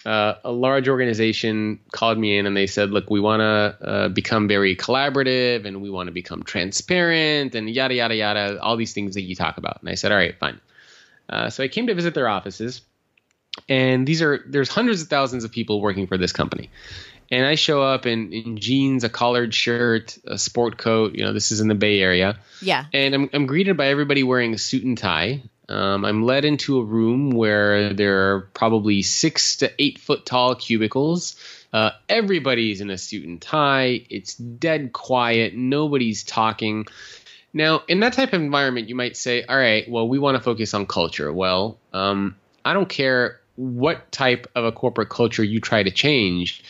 Uh, 0.05 0.33
a 0.43 0.51
large 0.51 0.87
organization 0.87 1.79
called 1.91 2.17
me 2.17 2.37
in 2.37 2.45
and 2.47 2.57
they 2.57 2.67
said, 2.67 2.89
"Look, 2.89 3.09
we 3.09 3.19
want 3.19 3.41
to 3.41 3.87
uh, 3.87 4.07
become 4.09 4.47
very 4.47 4.75
collaborative 4.75 5.65
and 5.65 5.81
we 5.81 5.89
want 5.89 6.07
to 6.07 6.11
become 6.11 6.43
transparent 6.43 7.53
and 7.53 7.69
yada 7.69 7.93
yada 7.93 8.15
yada, 8.15 8.59
all 8.61 8.77
these 8.77 8.93
things 8.93 9.13
that 9.13 9.21
you 9.21 9.35
talk 9.35 9.57
about." 9.57 9.79
And 9.81 9.89
I 9.89 9.95
said, 9.95 10.11
"All 10.11 10.17
right, 10.17 10.37
fine." 10.39 10.59
Uh, 11.29 11.49
so 11.49 11.63
I 11.63 11.67
came 11.67 11.87
to 11.87 11.93
visit 11.93 12.15
their 12.15 12.27
offices, 12.27 12.81
and 13.69 14.07
these 14.07 14.21
are 14.21 14.43
there's 14.47 14.69
hundreds 14.69 15.03
of 15.03 15.07
thousands 15.07 15.43
of 15.43 15.51
people 15.51 15.81
working 15.81 16.07
for 16.07 16.17
this 16.17 16.33
company, 16.33 16.71
and 17.31 17.45
I 17.45 17.55
show 17.55 17.81
up 17.81 18.05
in, 18.05 18.33
in 18.33 18.57
jeans, 18.57 19.05
a 19.05 19.09
collared 19.09 19.53
shirt, 19.53 20.17
a 20.27 20.37
sport 20.37 20.77
coat. 20.77 21.15
You 21.15 21.23
know, 21.23 21.33
this 21.33 21.51
is 21.51 21.61
in 21.61 21.69
the 21.69 21.75
Bay 21.75 22.01
Area. 22.01 22.37
Yeah. 22.61 22.85
And 22.93 23.15
I'm, 23.15 23.29
I'm 23.33 23.45
greeted 23.45 23.77
by 23.77 23.87
everybody 23.87 24.23
wearing 24.23 24.53
a 24.53 24.57
suit 24.57 24.83
and 24.83 24.97
tie. 24.97 25.41
Um, 25.71 26.05
I'm 26.05 26.23
led 26.23 26.45
into 26.45 26.79
a 26.79 26.83
room 26.83 27.31
where 27.31 27.93
there 27.93 28.35
are 28.35 28.41
probably 28.53 29.01
six 29.01 29.57
to 29.57 29.71
eight 29.79 29.99
foot 29.99 30.25
tall 30.25 30.55
cubicles. 30.55 31.35
Uh, 31.71 31.91
everybody's 32.09 32.81
in 32.81 32.89
a 32.89 32.97
suit 32.97 33.25
and 33.25 33.41
tie. 33.41 34.05
It's 34.09 34.35
dead 34.35 34.91
quiet. 34.91 35.55
Nobody's 35.55 36.23
talking. 36.23 36.85
Now, 37.53 37.83
in 37.87 38.01
that 38.01 38.13
type 38.13 38.33
of 38.33 38.41
environment, 38.41 38.89
you 38.89 38.95
might 38.95 39.15
say, 39.15 39.43
all 39.43 39.57
right, 39.57 39.89
well, 39.89 40.07
we 40.07 40.19
want 40.19 40.37
to 40.37 40.43
focus 40.43 40.73
on 40.73 40.85
culture. 40.85 41.31
Well, 41.31 41.77
um, 41.93 42.35
I 42.65 42.73
don't 42.73 42.89
care 42.89 43.39
what 43.55 44.11
type 44.11 44.47
of 44.55 44.65
a 44.65 44.71
corporate 44.71 45.09
culture 45.09 45.43
you 45.43 45.59
try 45.59 45.83
to 45.83 45.91
change 45.91 46.63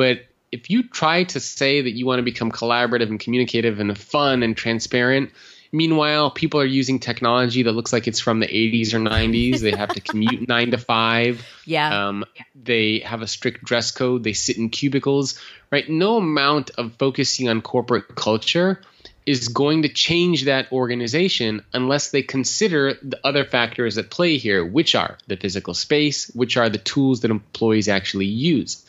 but 0.00 0.24
if 0.50 0.70
you 0.70 0.82
try 0.82 1.24
to 1.24 1.40
say 1.40 1.82
that 1.82 1.90
you 1.90 2.06
want 2.06 2.20
to 2.20 2.22
become 2.22 2.50
collaborative 2.50 3.10
and 3.10 3.20
communicative 3.20 3.80
and 3.80 3.98
fun 3.98 4.42
and 4.42 4.56
transparent, 4.56 5.30
meanwhile 5.72 6.30
people 6.30 6.60
are 6.60 6.66
using 6.66 6.98
technology 6.98 7.62
that 7.62 7.72
looks 7.72 7.92
like 7.92 8.08
it's 8.08 8.20
from 8.20 8.40
the 8.40 8.46
80s 8.46 8.94
or 8.94 8.98
90s. 8.98 9.60
they 9.60 9.70
have 9.70 9.90
to 9.94 10.00
commute 10.00 10.48
nine 10.48 10.70
to 10.72 10.78
five. 10.78 11.46
Yeah. 11.64 12.08
Um, 12.08 12.24
they 12.54 13.00
have 13.00 13.22
a 13.22 13.26
strict 13.26 13.64
dress 13.64 13.90
code. 13.90 14.24
They 14.24 14.32
sit 14.32 14.56
in 14.56 14.70
cubicles. 14.70 15.40
Right. 15.70 15.88
No 15.88 16.16
amount 16.16 16.70
of 16.70 16.94
focusing 16.94 17.48
on 17.48 17.62
corporate 17.62 18.14
culture 18.14 18.80
is 19.26 19.48
going 19.48 19.82
to 19.82 19.88
change 19.88 20.44
that 20.44 20.72
organization 20.72 21.62
unless 21.72 22.10
they 22.10 22.22
consider 22.22 22.94
the 23.02 23.20
other 23.22 23.44
factors 23.44 23.98
at 23.98 24.10
play 24.10 24.38
here, 24.38 24.64
which 24.64 24.94
are 24.94 25.18
the 25.28 25.36
physical 25.36 25.74
space, 25.74 26.28
which 26.30 26.56
are 26.56 26.68
the 26.68 26.78
tools 26.78 27.20
that 27.20 27.30
employees 27.30 27.86
actually 27.86 28.26
use. 28.26 28.84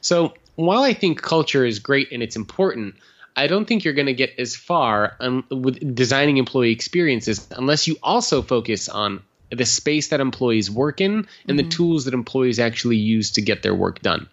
So 0.00 0.34
while 0.54 0.82
I 0.82 0.94
think 0.94 1.20
culture 1.20 1.64
is 1.66 1.80
great 1.80 2.12
and 2.12 2.22
it's 2.22 2.36
important, 2.36 2.94
I 3.36 3.46
don't 3.46 3.66
think 3.66 3.84
you're 3.84 3.94
going 3.94 4.06
to 4.06 4.14
get 4.14 4.38
as 4.38 4.54
far 4.54 5.16
un- 5.20 5.44
with 5.50 5.94
designing 5.94 6.36
employee 6.36 6.72
experiences 6.72 7.46
unless 7.50 7.88
you 7.88 7.96
also 8.02 8.42
focus 8.42 8.88
on 8.88 9.22
the 9.50 9.66
space 9.66 10.08
that 10.08 10.20
employees 10.20 10.70
work 10.70 11.00
in 11.00 11.12
and 11.12 11.26
mm-hmm. 11.26 11.56
the 11.56 11.62
tools 11.64 12.04
that 12.04 12.14
employees 12.14 12.58
actually 12.58 12.96
use 12.96 13.32
to 13.32 13.42
get 13.42 13.62
their 13.62 13.74
work 13.74 14.00
done. 14.00 14.28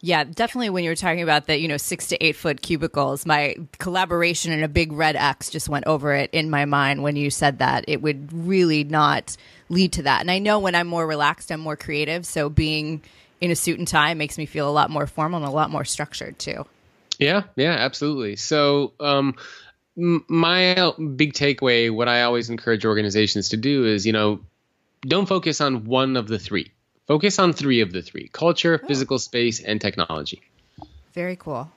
Yeah, 0.00 0.24
definitely. 0.24 0.68
When 0.68 0.84
you 0.84 0.90
were 0.90 0.96
talking 0.96 1.22
about 1.22 1.46
the, 1.46 1.58
you 1.58 1.66
know, 1.66 1.78
six 1.78 2.08
to 2.08 2.22
eight 2.22 2.36
foot 2.36 2.60
cubicles, 2.60 3.24
my 3.24 3.56
collaboration 3.78 4.52
and 4.52 4.62
a 4.62 4.68
big 4.68 4.92
red 4.92 5.16
X 5.16 5.48
just 5.48 5.70
went 5.70 5.86
over 5.86 6.12
it 6.12 6.28
in 6.32 6.50
my 6.50 6.66
mind 6.66 7.02
when 7.02 7.16
you 7.16 7.30
said 7.30 7.60
that. 7.60 7.86
It 7.88 8.02
would 8.02 8.30
really 8.30 8.84
not 8.84 9.38
lead 9.70 9.94
to 9.94 10.02
that. 10.02 10.20
And 10.20 10.30
I 10.30 10.40
know 10.40 10.58
when 10.58 10.74
I'm 10.74 10.88
more 10.88 11.06
relaxed, 11.06 11.50
I'm 11.50 11.60
more 11.60 11.76
creative. 11.76 12.26
So 12.26 12.50
being 12.50 13.00
in 13.40 13.50
a 13.50 13.56
suit 13.56 13.78
and 13.78 13.88
tie 13.88 14.12
makes 14.12 14.36
me 14.36 14.44
feel 14.44 14.68
a 14.68 14.72
lot 14.72 14.90
more 14.90 15.06
formal 15.06 15.38
and 15.38 15.46
a 15.46 15.50
lot 15.50 15.70
more 15.70 15.86
structured 15.86 16.38
too. 16.38 16.66
Yeah, 17.18 17.44
yeah, 17.56 17.72
absolutely. 17.72 18.36
So, 18.36 18.92
um, 19.00 19.36
my 19.96 20.92
big 21.16 21.34
takeaway, 21.34 21.90
what 21.90 22.08
I 22.08 22.22
always 22.22 22.50
encourage 22.50 22.84
organizations 22.84 23.50
to 23.50 23.56
do 23.56 23.84
is, 23.86 24.06
you 24.06 24.12
know, 24.12 24.40
don't 25.02 25.26
focus 25.26 25.60
on 25.60 25.84
one 25.84 26.16
of 26.16 26.26
the 26.26 26.38
three. 26.38 26.72
Focus 27.06 27.38
on 27.38 27.52
three 27.52 27.80
of 27.80 27.92
the 27.92 28.02
three 28.02 28.28
culture, 28.28 28.80
oh. 28.82 28.86
physical 28.86 29.18
space, 29.18 29.60
and 29.60 29.80
technology. 29.80 30.42
Very 31.12 31.36
cool 31.36 31.70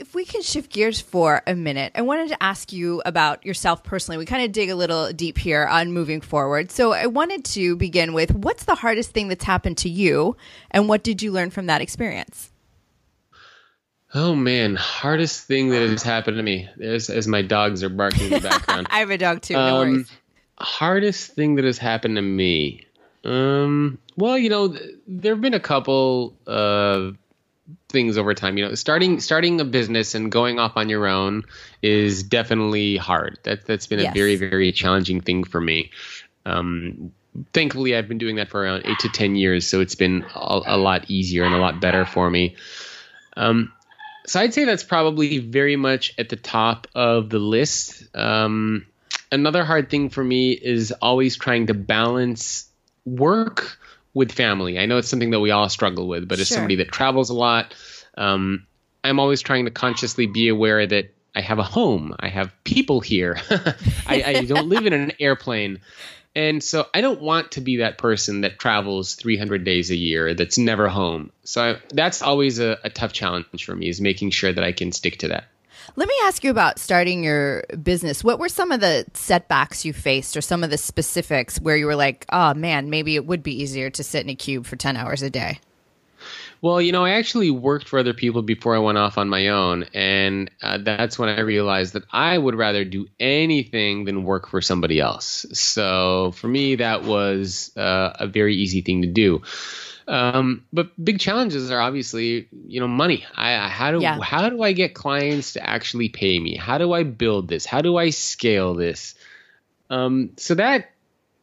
if 0.00 0.14
we 0.14 0.24
can 0.24 0.40
shift 0.40 0.72
gears 0.72 0.98
for 0.98 1.42
a 1.46 1.54
minute, 1.54 1.92
I 1.94 2.00
wanted 2.00 2.30
to 2.30 2.42
ask 2.42 2.72
you 2.72 3.02
about 3.04 3.44
yourself 3.44 3.84
personally. 3.84 4.16
We 4.16 4.24
kind 4.24 4.42
of 4.42 4.50
dig 4.50 4.70
a 4.70 4.74
little 4.74 5.12
deep 5.12 5.36
here 5.36 5.66
on 5.66 5.92
moving 5.92 6.22
forward. 6.22 6.70
So 6.70 6.92
I 6.92 7.06
wanted 7.06 7.44
to 7.46 7.76
begin 7.76 8.14
with 8.14 8.34
what's 8.34 8.64
the 8.64 8.74
hardest 8.74 9.10
thing 9.10 9.28
that's 9.28 9.44
happened 9.44 9.76
to 9.78 9.90
you, 9.90 10.36
and 10.70 10.88
what 10.88 11.02
did 11.02 11.22
you 11.22 11.30
learn 11.30 11.50
from 11.50 11.66
that 11.66 11.82
experience? 11.82 12.49
Oh 14.12 14.34
man, 14.34 14.74
hardest 14.74 15.46
thing 15.46 15.70
that 15.70 15.88
has 15.88 16.02
happened 16.02 16.36
to 16.36 16.42
me. 16.42 16.68
As, 16.80 17.10
as 17.10 17.28
my 17.28 17.42
dogs 17.42 17.82
are 17.82 17.88
barking 17.88 18.24
in 18.24 18.30
the 18.30 18.40
background. 18.40 18.88
I 18.90 18.98
have 18.98 19.10
a 19.10 19.18
dog 19.18 19.42
too. 19.42 19.54
No 19.54 19.82
um, 19.82 19.88
worries. 19.88 20.10
Hardest 20.58 21.32
thing 21.32 21.54
that 21.56 21.64
has 21.64 21.78
happened 21.78 22.16
to 22.16 22.22
me. 22.22 22.86
Um, 23.24 23.98
well, 24.16 24.36
you 24.36 24.48
know, 24.48 24.76
there 25.06 25.34
have 25.34 25.40
been 25.40 25.54
a 25.54 25.60
couple 25.60 26.34
of 26.46 27.16
things 27.88 28.18
over 28.18 28.34
time. 28.34 28.58
You 28.58 28.68
know, 28.68 28.74
starting 28.74 29.20
starting 29.20 29.60
a 29.60 29.64
business 29.64 30.14
and 30.14 30.32
going 30.32 30.58
off 30.58 30.76
on 30.76 30.88
your 30.88 31.06
own 31.06 31.44
is 31.82 32.22
definitely 32.22 32.96
hard. 32.96 33.38
That 33.44 33.66
that's 33.66 33.86
been 33.86 34.00
yes. 34.00 34.10
a 34.10 34.14
very 34.14 34.36
very 34.36 34.72
challenging 34.72 35.20
thing 35.20 35.44
for 35.44 35.60
me. 35.60 35.90
Um, 36.44 37.12
thankfully, 37.52 37.94
I've 37.94 38.08
been 38.08 38.18
doing 38.18 38.36
that 38.36 38.48
for 38.48 38.62
around 38.62 38.86
eight 38.86 38.98
to 39.00 39.08
ten 39.08 39.36
years, 39.36 39.66
so 39.66 39.80
it's 39.80 39.94
been 39.94 40.24
a, 40.34 40.60
a 40.66 40.76
lot 40.76 41.10
easier 41.10 41.44
and 41.44 41.54
a 41.54 41.58
lot 41.58 41.80
better 41.80 42.04
for 42.04 42.28
me. 42.28 42.56
Um, 43.36 43.72
so 44.26 44.40
I'd 44.40 44.54
say 44.54 44.64
that's 44.64 44.84
probably 44.84 45.38
very 45.38 45.76
much 45.76 46.14
at 46.18 46.28
the 46.28 46.36
top 46.36 46.86
of 46.94 47.30
the 47.30 47.38
list. 47.38 48.04
Um, 48.14 48.86
another 49.32 49.64
hard 49.64 49.90
thing 49.90 50.10
for 50.10 50.22
me 50.22 50.52
is 50.52 50.92
always 50.92 51.36
trying 51.36 51.66
to 51.68 51.74
balance 51.74 52.68
work 53.04 53.78
with 54.14 54.32
family. 54.32 54.78
I 54.78 54.86
know 54.86 54.98
it's 54.98 55.08
something 55.08 55.30
that 55.30 55.40
we 55.40 55.50
all 55.50 55.68
struggle 55.68 56.08
with, 56.08 56.28
but 56.28 56.38
as 56.38 56.48
somebody 56.48 56.76
that 56.76 56.90
travels 56.90 57.30
a 57.30 57.34
lot, 57.34 57.74
um, 58.16 58.66
I'm 59.02 59.20
always 59.20 59.40
trying 59.40 59.66
to 59.66 59.70
consciously 59.70 60.26
be 60.26 60.48
aware 60.48 60.86
that 60.86 61.14
I 61.34 61.42
have 61.42 61.58
a 61.58 61.64
home, 61.64 62.14
I 62.18 62.28
have 62.28 62.52
people 62.64 63.00
here, 63.00 63.38
I, 64.06 64.22
I 64.26 64.44
don't 64.44 64.68
live 64.68 64.86
in 64.86 64.92
an 64.92 65.12
airplane. 65.20 65.80
And 66.34 66.62
so 66.62 66.86
I 66.94 67.00
don't 67.00 67.20
want 67.20 67.52
to 67.52 67.60
be 67.60 67.78
that 67.78 67.98
person 67.98 68.42
that 68.42 68.58
travels 68.58 69.14
300 69.14 69.64
days 69.64 69.90
a 69.90 69.96
year 69.96 70.34
that's 70.34 70.58
never 70.58 70.88
home. 70.88 71.32
So 71.44 71.62
I, 71.62 71.80
that's 71.92 72.22
always 72.22 72.60
a, 72.60 72.78
a 72.84 72.90
tough 72.90 73.12
challenge 73.12 73.64
for 73.64 73.74
me 73.74 73.88
is 73.88 74.00
making 74.00 74.30
sure 74.30 74.52
that 74.52 74.62
I 74.62 74.72
can 74.72 74.92
stick 74.92 75.18
to 75.18 75.28
that. 75.28 75.44
Let 75.96 76.08
me 76.08 76.14
ask 76.24 76.44
you 76.44 76.50
about 76.50 76.78
starting 76.78 77.24
your 77.24 77.64
business. 77.82 78.22
What 78.22 78.38
were 78.38 78.48
some 78.48 78.70
of 78.70 78.80
the 78.80 79.06
setbacks 79.14 79.84
you 79.84 79.92
faced 79.92 80.36
or 80.36 80.40
some 80.40 80.62
of 80.62 80.70
the 80.70 80.78
specifics 80.78 81.60
where 81.60 81.76
you 81.76 81.86
were 81.86 81.96
like, 81.96 82.26
oh 82.30 82.54
man, 82.54 82.90
maybe 82.90 83.16
it 83.16 83.26
would 83.26 83.42
be 83.42 83.62
easier 83.62 83.90
to 83.90 84.04
sit 84.04 84.22
in 84.22 84.30
a 84.30 84.36
cube 84.36 84.66
for 84.66 84.76
10 84.76 84.96
hours 84.96 85.22
a 85.22 85.30
day? 85.30 85.58
Well, 86.62 86.80
you 86.80 86.92
know, 86.92 87.04
I 87.04 87.10
actually 87.12 87.50
worked 87.50 87.88
for 87.88 87.98
other 87.98 88.12
people 88.12 88.42
before 88.42 88.76
I 88.76 88.80
went 88.80 88.98
off 88.98 89.16
on 89.16 89.28
my 89.28 89.48
own. 89.48 89.84
And 89.94 90.50
uh, 90.62 90.78
that's 90.78 91.18
when 91.18 91.30
I 91.30 91.40
realized 91.40 91.94
that 91.94 92.04
I 92.12 92.36
would 92.36 92.54
rather 92.54 92.84
do 92.84 93.06
anything 93.18 94.04
than 94.04 94.24
work 94.24 94.48
for 94.48 94.60
somebody 94.60 95.00
else. 95.00 95.46
So 95.52 96.32
for 96.32 96.48
me, 96.48 96.76
that 96.76 97.04
was 97.04 97.74
uh, 97.76 98.12
a 98.14 98.26
very 98.26 98.56
easy 98.56 98.82
thing 98.82 99.02
to 99.02 99.08
do. 99.08 99.42
Um, 100.06 100.64
but 100.72 101.02
big 101.02 101.20
challenges 101.20 101.70
are 101.70 101.80
obviously, 101.80 102.48
you 102.66 102.80
know, 102.80 102.88
money. 102.88 103.24
I, 103.34 103.68
how 103.68 103.92
do 103.92 104.00
yeah. 104.00 104.20
how 104.20 104.48
do 104.48 104.60
I 104.62 104.72
get 104.72 104.92
clients 104.92 105.52
to 105.52 105.64
actually 105.64 106.08
pay 106.08 106.38
me? 106.38 106.56
How 106.56 106.78
do 106.78 106.92
I 106.92 107.04
build 107.04 107.48
this? 107.48 107.64
How 107.64 107.80
do 107.80 107.96
I 107.96 108.10
scale 108.10 108.74
this? 108.74 109.14
Um, 109.88 110.30
so 110.36 110.56
that 110.56 110.90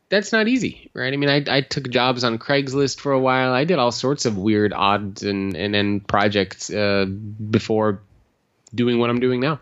that's 0.10 0.32
not 0.32 0.48
easy, 0.48 0.90
right? 0.94 1.14
I 1.14 1.18
mean, 1.18 1.30
I, 1.30 1.44
I 1.50 1.62
took 1.62 1.90
jobs 1.90 2.24
on 2.24 2.38
Craigslist 2.38 3.00
for 3.00 3.12
a 3.12 3.20
while. 3.20 3.52
I 3.52 3.66
did 3.66 3.78
all 3.78 3.92
sorts 3.92 4.26
of 4.26 4.38
weird, 4.38 4.74
odds 4.74 5.24
and 5.24 5.56
and 5.56 5.74
then 5.74 6.00
projects 6.00 6.70
uh, 6.70 7.06
before 7.06 8.02
doing 8.74 9.00
what 9.00 9.10
I'm 9.10 9.20
doing 9.20 9.40
now. 9.40 9.60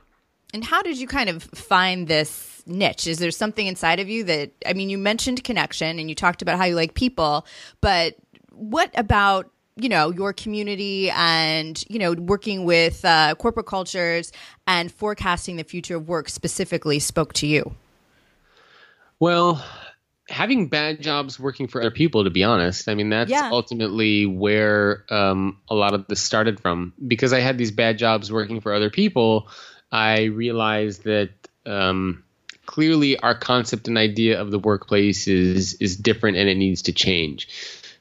And 0.53 0.63
how 0.63 0.81
did 0.81 0.97
you 0.97 1.07
kind 1.07 1.29
of 1.29 1.43
find 1.43 2.07
this 2.07 2.63
niche? 2.65 3.07
Is 3.07 3.19
there 3.19 3.31
something 3.31 3.65
inside 3.65 3.99
of 3.99 4.07
you 4.07 4.23
that 4.25 4.51
I 4.65 4.73
mean, 4.73 4.89
you 4.89 4.97
mentioned 4.97 5.43
connection 5.43 5.99
and 5.99 6.09
you 6.09 6.15
talked 6.15 6.41
about 6.41 6.57
how 6.57 6.65
you 6.65 6.75
like 6.75 6.93
people, 6.93 7.45
but 7.81 8.15
what 8.51 8.91
about 8.95 9.49
you 9.75 9.89
know 9.89 10.11
your 10.11 10.31
community 10.31 11.09
and 11.11 11.83
you 11.89 11.99
know 11.99 12.13
working 12.13 12.65
with 12.65 13.03
uh, 13.03 13.35
corporate 13.35 13.65
cultures 13.65 14.31
and 14.67 14.91
forecasting 14.91 15.57
the 15.57 15.63
future 15.63 15.97
of 15.97 16.07
work 16.07 16.29
specifically 16.29 16.97
spoke 16.99 17.33
to 17.33 17.45
you 17.45 17.75
well 19.19 19.61
having 20.27 20.67
bad 20.69 21.01
jobs 21.01 21.39
working 21.39 21.67
for 21.67 21.81
other 21.81 21.91
people 21.91 22.23
to 22.23 22.29
be 22.29 22.43
honest 22.43 22.89
i 22.89 22.95
mean 22.95 23.09
that's 23.09 23.29
yeah. 23.29 23.49
ultimately 23.51 24.25
where 24.25 25.05
um, 25.09 25.59
a 25.69 25.75
lot 25.75 25.93
of 25.93 26.07
this 26.07 26.19
started 26.19 26.59
from 26.59 26.93
because 27.07 27.31
i 27.33 27.39
had 27.39 27.57
these 27.57 27.71
bad 27.71 27.97
jobs 27.97 28.31
working 28.31 28.59
for 28.59 28.73
other 28.73 28.89
people 28.89 29.47
i 29.91 30.23
realized 30.23 31.03
that 31.03 31.29
um, 31.65 32.23
clearly 32.65 33.17
our 33.19 33.35
concept 33.35 33.87
and 33.87 33.97
idea 33.97 34.41
of 34.41 34.51
the 34.51 34.59
workplace 34.59 35.27
is 35.27 35.75
is 35.75 35.95
different 35.95 36.37
and 36.37 36.49
it 36.49 36.55
needs 36.55 36.83
to 36.83 36.91
change 36.91 37.47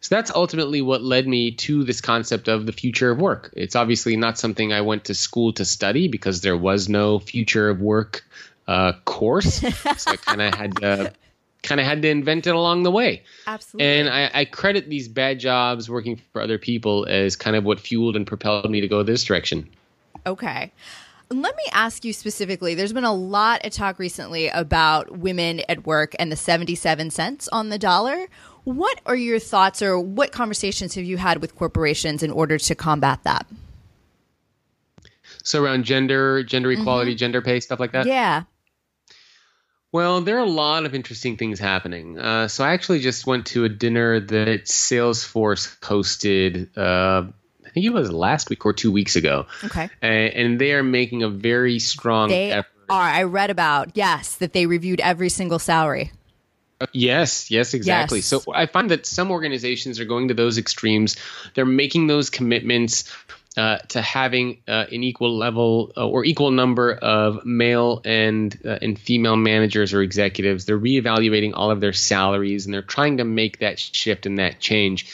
so 0.04 0.14
that's 0.14 0.30
ultimately 0.30 0.82
what 0.82 1.02
led 1.02 1.26
me 1.26 1.52
to 1.52 1.82
this 1.82 2.02
concept 2.02 2.48
of 2.48 2.66
the 2.66 2.72
future 2.72 3.10
of 3.10 3.18
work. 3.18 3.54
It's 3.56 3.74
obviously 3.74 4.16
not 4.16 4.36
something 4.36 4.70
I 4.70 4.82
went 4.82 5.04
to 5.04 5.14
school 5.14 5.54
to 5.54 5.64
study 5.64 6.08
because 6.08 6.42
there 6.42 6.58
was 6.58 6.90
no 6.90 7.18
future 7.18 7.70
of 7.70 7.80
work 7.80 8.22
uh, 8.68 8.92
course. 9.06 9.54
so 9.96 10.10
I 10.10 10.16
kind 10.16 10.42
of 10.42 10.54
had 10.54 10.76
to 10.76 11.12
kind 11.64 11.80
of 11.80 11.86
had 11.86 12.02
to 12.02 12.08
invent 12.08 12.46
it 12.46 12.54
along 12.54 12.84
the 12.84 12.90
way. 12.90 13.24
Absolutely. 13.46 13.86
And 13.86 14.08
I, 14.08 14.30
I 14.32 14.44
credit 14.44 14.88
these 14.88 15.08
bad 15.08 15.40
jobs 15.40 15.90
working 15.90 16.20
for 16.32 16.40
other 16.40 16.58
people 16.58 17.06
as 17.08 17.34
kind 17.34 17.56
of 17.56 17.64
what 17.64 17.80
fueled 17.80 18.14
and 18.14 18.26
propelled 18.26 18.70
me 18.70 18.80
to 18.80 18.86
go 18.86 19.02
this 19.02 19.24
direction. 19.24 19.68
Okay. 20.26 20.70
Let 21.30 21.56
me 21.56 21.64
ask 21.72 22.04
you 22.04 22.12
specifically. 22.12 22.74
There's 22.74 22.92
been 22.92 23.04
a 23.04 23.14
lot 23.14 23.64
of 23.64 23.72
talk 23.72 23.98
recently 23.98 24.48
about 24.48 25.18
women 25.18 25.62
at 25.68 25.86
work 25.86 26.14
and 26.18 26.30
the 26.30 26.36
77 26.36 27.10
cents 27.10 27.48
on 27.48 27.70
the 27.70 27.78
dollar. 27.78 28.26
What 28.64 29.00
are 29.06 29.16
your 29.16 29.38
thoughts 29.38 29.82
or 29.82 29.98
what 29.98 30.32
conversations 30.32 30.94
have 30.94 31.04
you 31.04 31.16
had 31.16 31.40
with 31.40 31.56
corporations 31.56 32.22
in 32.22 32.30
order 32.30 32.58
to 32.58 32.74
combat 32.74 33.24
that? 33.24 33.46
So 35.42 35.62
around 35.62 35.84
gender, 35.84 36.42
gender 36.42 36.70
equality, 36.72 37.12
mm-hmm. 37.12 37.18
gender 37.18 37.42
pay, 37.42 37.60
stuff 37.60 37.80
like 37.80 37.92
that? 37.92 38.06
Yeah. 38.06 38.44
Well, 39.94 40.22
there 40.22 40.38
are 40.38 40.44
a 40.44 40.44
lot 40.44 40.86
of 40.86 40.94
interesting 40.96 41.36
things 41.36 41.60
happening. 41.60 42.18
Uh, 42.18 42.48
so 42.48 42.64
I 42.64 42.72
actually 42.72 42.98
just 42.98 43.28
went 43.28 43.46
to 43.46 43.62
a 43.62 43.68
dinner 43.68 44.18
that 44.18 44.64
Salesforce 44.64 45.78
hosted. 45.78 46.76
Uh, 46.76 47.30
I 47.64 47.70
think 47.70 47.86
it 47.86 47.92
was 47.92 48.10
last 48.10 48.50
week 48.50 48.66
or 48.66 48.72
two 48.72 48.90
weeks 48.90 49.14
ago. 49.14 49.46
Okay. 49.62 49.88
And, 50.02 50.32
and 50.34 50.60
they 50.60 50.72
are 50.72 50.82
making 50.82 51.22
a 51.22 51.28
very 51.28 51.78
strong 51.78 52.28
they 52.28 52.50
effort. 52.50 52.72
Are 52.90 53.00
I 53.00 53.22
read 53.22 53.50
about 53.50 53.92
yes 53.94 54.34
that 54.38 54.52
they 54.52 54.66
reviewed 54.66 54.98
every 54.98 55.28
single 55.28 55.60
salary. 55.60 56.10
Yes, 56.92 57.52
yes, 57.52 57.72
exactly. 57.72 58.18
Yes. 58.18 58.26
So 58.26 58.42
I 58.52 58.66
find 58.66 58.90
that 58.90 59.06
some 59.06 59.30
organizations 59.30 60.00
are 60.00 60.04
going 60.04 60.26
to 60.26 60.34
those 60.34 60.58
extremes. 60.58 61.14
They're 61.54 61.64
making 61.64 62.08
those 62.08 62.30
commitments 62.30 63.04
uh, 63.56 63.78
to 63.78 64.02
having 64.02 64.58
uh, 64.66 64.86
an 64.90 65.04
equal 65.04 65.36
level 65.36 65.92
uh, 65.96 66.06
or 66.06 66.24
equal 66.24 66.50
number 66.50 66.92
of 66.92 67.44
male 67.44 68.00
and 68.04 68.58
uh, 68.64 68.78
and 68.82 68.98
female 68.98 69.36
managers 69.36 69.94
or 69.94 70.02
executives. 70.02 70.64
They're 70.64 70.78
reevaluating 70.78 71.52
all 71.54 71.70
of 71.70 71.80
their 71.80 71.92
salaries 71.92 72.64
and 72.64 72.74
they're 72.74 72.82
trying 72.82 73.18
to 73.18 73.24
make 73.24 73.60
that 73.60 73.78
shift 73.78 74.26
and 74.26 74.38
that 74.38 74.58
change. 74.58 75.12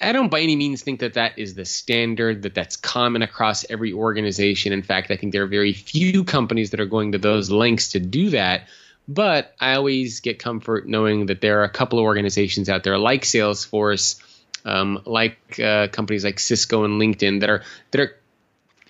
I 0.00 0.12
don't 0.12 0.30
by 0.30 0.40
any 0.40 0.54
means 0.54 0.82
think 0.82 1.00
that 1.00 1.14
that 1.14 1.38
is 1.38 1.54
the 1.54 1.64
standard, 1.64 2.42
that 2.42 2.54
that's 2.54 2.76
common 2.76 3.22
across 3.22 3.68
every 3.68 3.92
organization. 3.92 4.72
In 4.72 4.82
fact, 4.82 5.10
I 5.10 5.16
think 5.16 5.32
there 5.32 5.42
are 5.42 5.48
very 5.48 5.72
few 5.72 6.22
companies 6.22 6.70
that 6.70 6.80
are 6.80 6.86
going 6.86 7.12
to 7.12 7.18
those 7.18 7.50
lengths 7.50 7.92
to 7.92 8.00
do 8.00 8.30
that. 8.30 8.68
But 9.08 9.54
I 9.58 9.74
always 9.74 10.20
get 10.20 10.38
comfort 10.38 10.86
knowing 10.86 11.26
that 11.26 11.40
there 11.40 11.60
are 11.60 11.64
a 11.64 11.70
couple 11.70 11.98
of 11.98 12.04
organizations 12.04 12.68
out 12.68 12.84
there 12.84 12.98
like 12.98 13.22
Salesforce, 13.22 14.20
um, 14.68 15.02
like 15.04 15.58
uh, 15.58 15.88
companies 15.88 16.24
like 16.24 16.38
Cisco 16.38 16.84
and 16.84 17.00
LinkedIn 17.00 17.40
that 17.40 17.50
are 17.50 17.62
that 17.90 18.00
are 18.00 18.16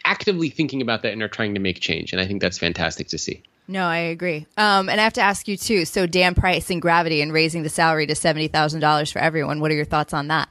actively 0.05 0.51
thinking 0.51 0.83
about 0.83 1.03
that 1.03 1.13
and 1.13 1.23
are 1.23 1.29
trying 1.29 1.55
to 1.55 1.61
make 1.61 1.81
change. 1.81 2.13
And 2.13 2.21
I 2.21 2.27
think 2.27 2.41
that's 2.41 2.59
fantastic 2.59 3.09
to 3.09 3.19
see. 3.19 3.43
No, 3.69 3.85
I 3.85 3.99
agree. 3.99 4.47
Um, 4.57 4.89
and 4.89 4.99
I 4.99 5.05
have 5.05 5.13
to 5.15 5.21
ask 5.21 5.47
you 5.47 5.57
too. 5.57 5.85
So 5.85 6.07
Dan 6.07 6.35
Price 6.35 6.71
and 6.71 6.81
Gravity 6.81 7.21
and 7.21 7.33
raising 7.33 7.63
the 7.63 7.69
salary 7.69 8.07
to 8.07 8.15
seventy 8.15 8.49
thousand 8.49 8.81
dollars 8.81 9.13
for 9.13 9.19
everyone. 9.19 9.61
What 9.61 9.71
are 9.71 9.75
your 9.75 9.85
thoughts 9.85 10.15
on 10.15 10.29
that? 10.29 10.49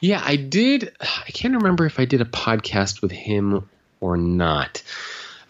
Yeah, 0.00 0.22
I 0.24 0.36
did. 0.36 0.94
I 1.00 1.30
can't 1.32 1.54
remember 1.54 1.86
if 1.86 1.98
I 1.98 2.04
did 2.04 2.20
a 2.20 2.26
podcast 2.26 3.00
with 3.00 3.12
him 3.12 3.68
or 4.00 4.16
not. 4.16 4.82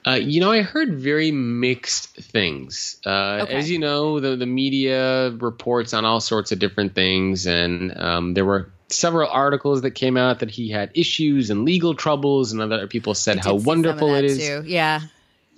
Uh, 0.07 0.12
you 0.12 0.40
know, 0.40 0.53
I 0.53 0.62
heard 0.62 0.94
very 0.94 1.33
mixed 1.33 2.14
things. 2.14 3.01
Uh, 3.05 3.40
okay. 3.42 3.55
As 3.55 3.68
you 3.68 3.81
know, 3.81 4.20
the 4.20 4.37
the 4.37 4.46
media 4.46 5.31
reports 5.31 5.94
on 5.94 6.05
all 6.05 6.20
sorts 6.20 6.53
of 6.53 6.61
different 6.61 6.94
things, 6.94 7.46
and 7.46 7.96
um, 7.96 8.35
there 8.35 8.44
were 8.44 8.70
several 8.88 9.29
articles 9.29 9.83
that 9.83 9.92
came 9.92 10.16
out 10.16 10.40
that 10.40 10.51
he 10.51 10.70
had 10.70 10.90
issues 10.94 11.51
and 11.51 11.64
legal 11.64 11.94
troubles, 11.94 12.53
and 12.53 12.61
other 12.61 12.87
people 12.87 13.14
said 13.14 13.38
how 13.38 13.55
wonderful 13.55 14.14
it 14.14 14.25
is. 14.25 14.38
Too. 14.38 14.62
Yeah. 14.66 15.01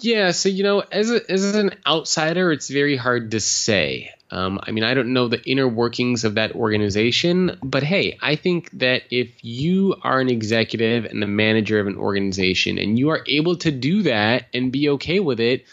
Yeah, 0.01 0.31
so 0.31 0.49
you 0.49 0.63
know, 0.63 0.81
as 0.93 1.11
a, 1.11 1.31
as 1.31 1.57
an 1.57 1.73
outsider, 1.85 2.53
it's 2.53 2.69
very 2.69 2.97
hard 2.97 3.33
to 3.33 3.41
say. 3.41 4.13
Um, 4.31 4.61
I 4.63 4.71
mean, 4.71 4.85
I 4.85 4.95
don't 4.95 5.13
know 5.13 5.29
the 5.29 5.43
inner 5.43 5.67
workings 5.67 6.25
of 6.25 6.35
that 6.35 6.53
organization, 6.53 7.59
but 7.63 7.83
hey, 7.83 8.19
I 8.21 8.37
think 8.37 8.71
that 8.79 9.03
if 9.11 9.31
you 9.43 9.97
are 10.03 10.21
an 10.21 10.29
executive 10.29 11.07
and 11.07 11.23
the 11.23 11.27
manager 11.27 11.81
of 11.81 11.87
an 11.87 11.97
organization 11.97 12.79
and 12.79 12.99
you 12.99 13.09
are 13.09 13.25
able 13.27 13.57
to 13.57 13.71
do 13.71 14.03
that 14.03 14.47
and 14.53 14.71
be 14.71 14.91
okay 14.91 15.19
with 15.19 15.41
it, 15.41 15.65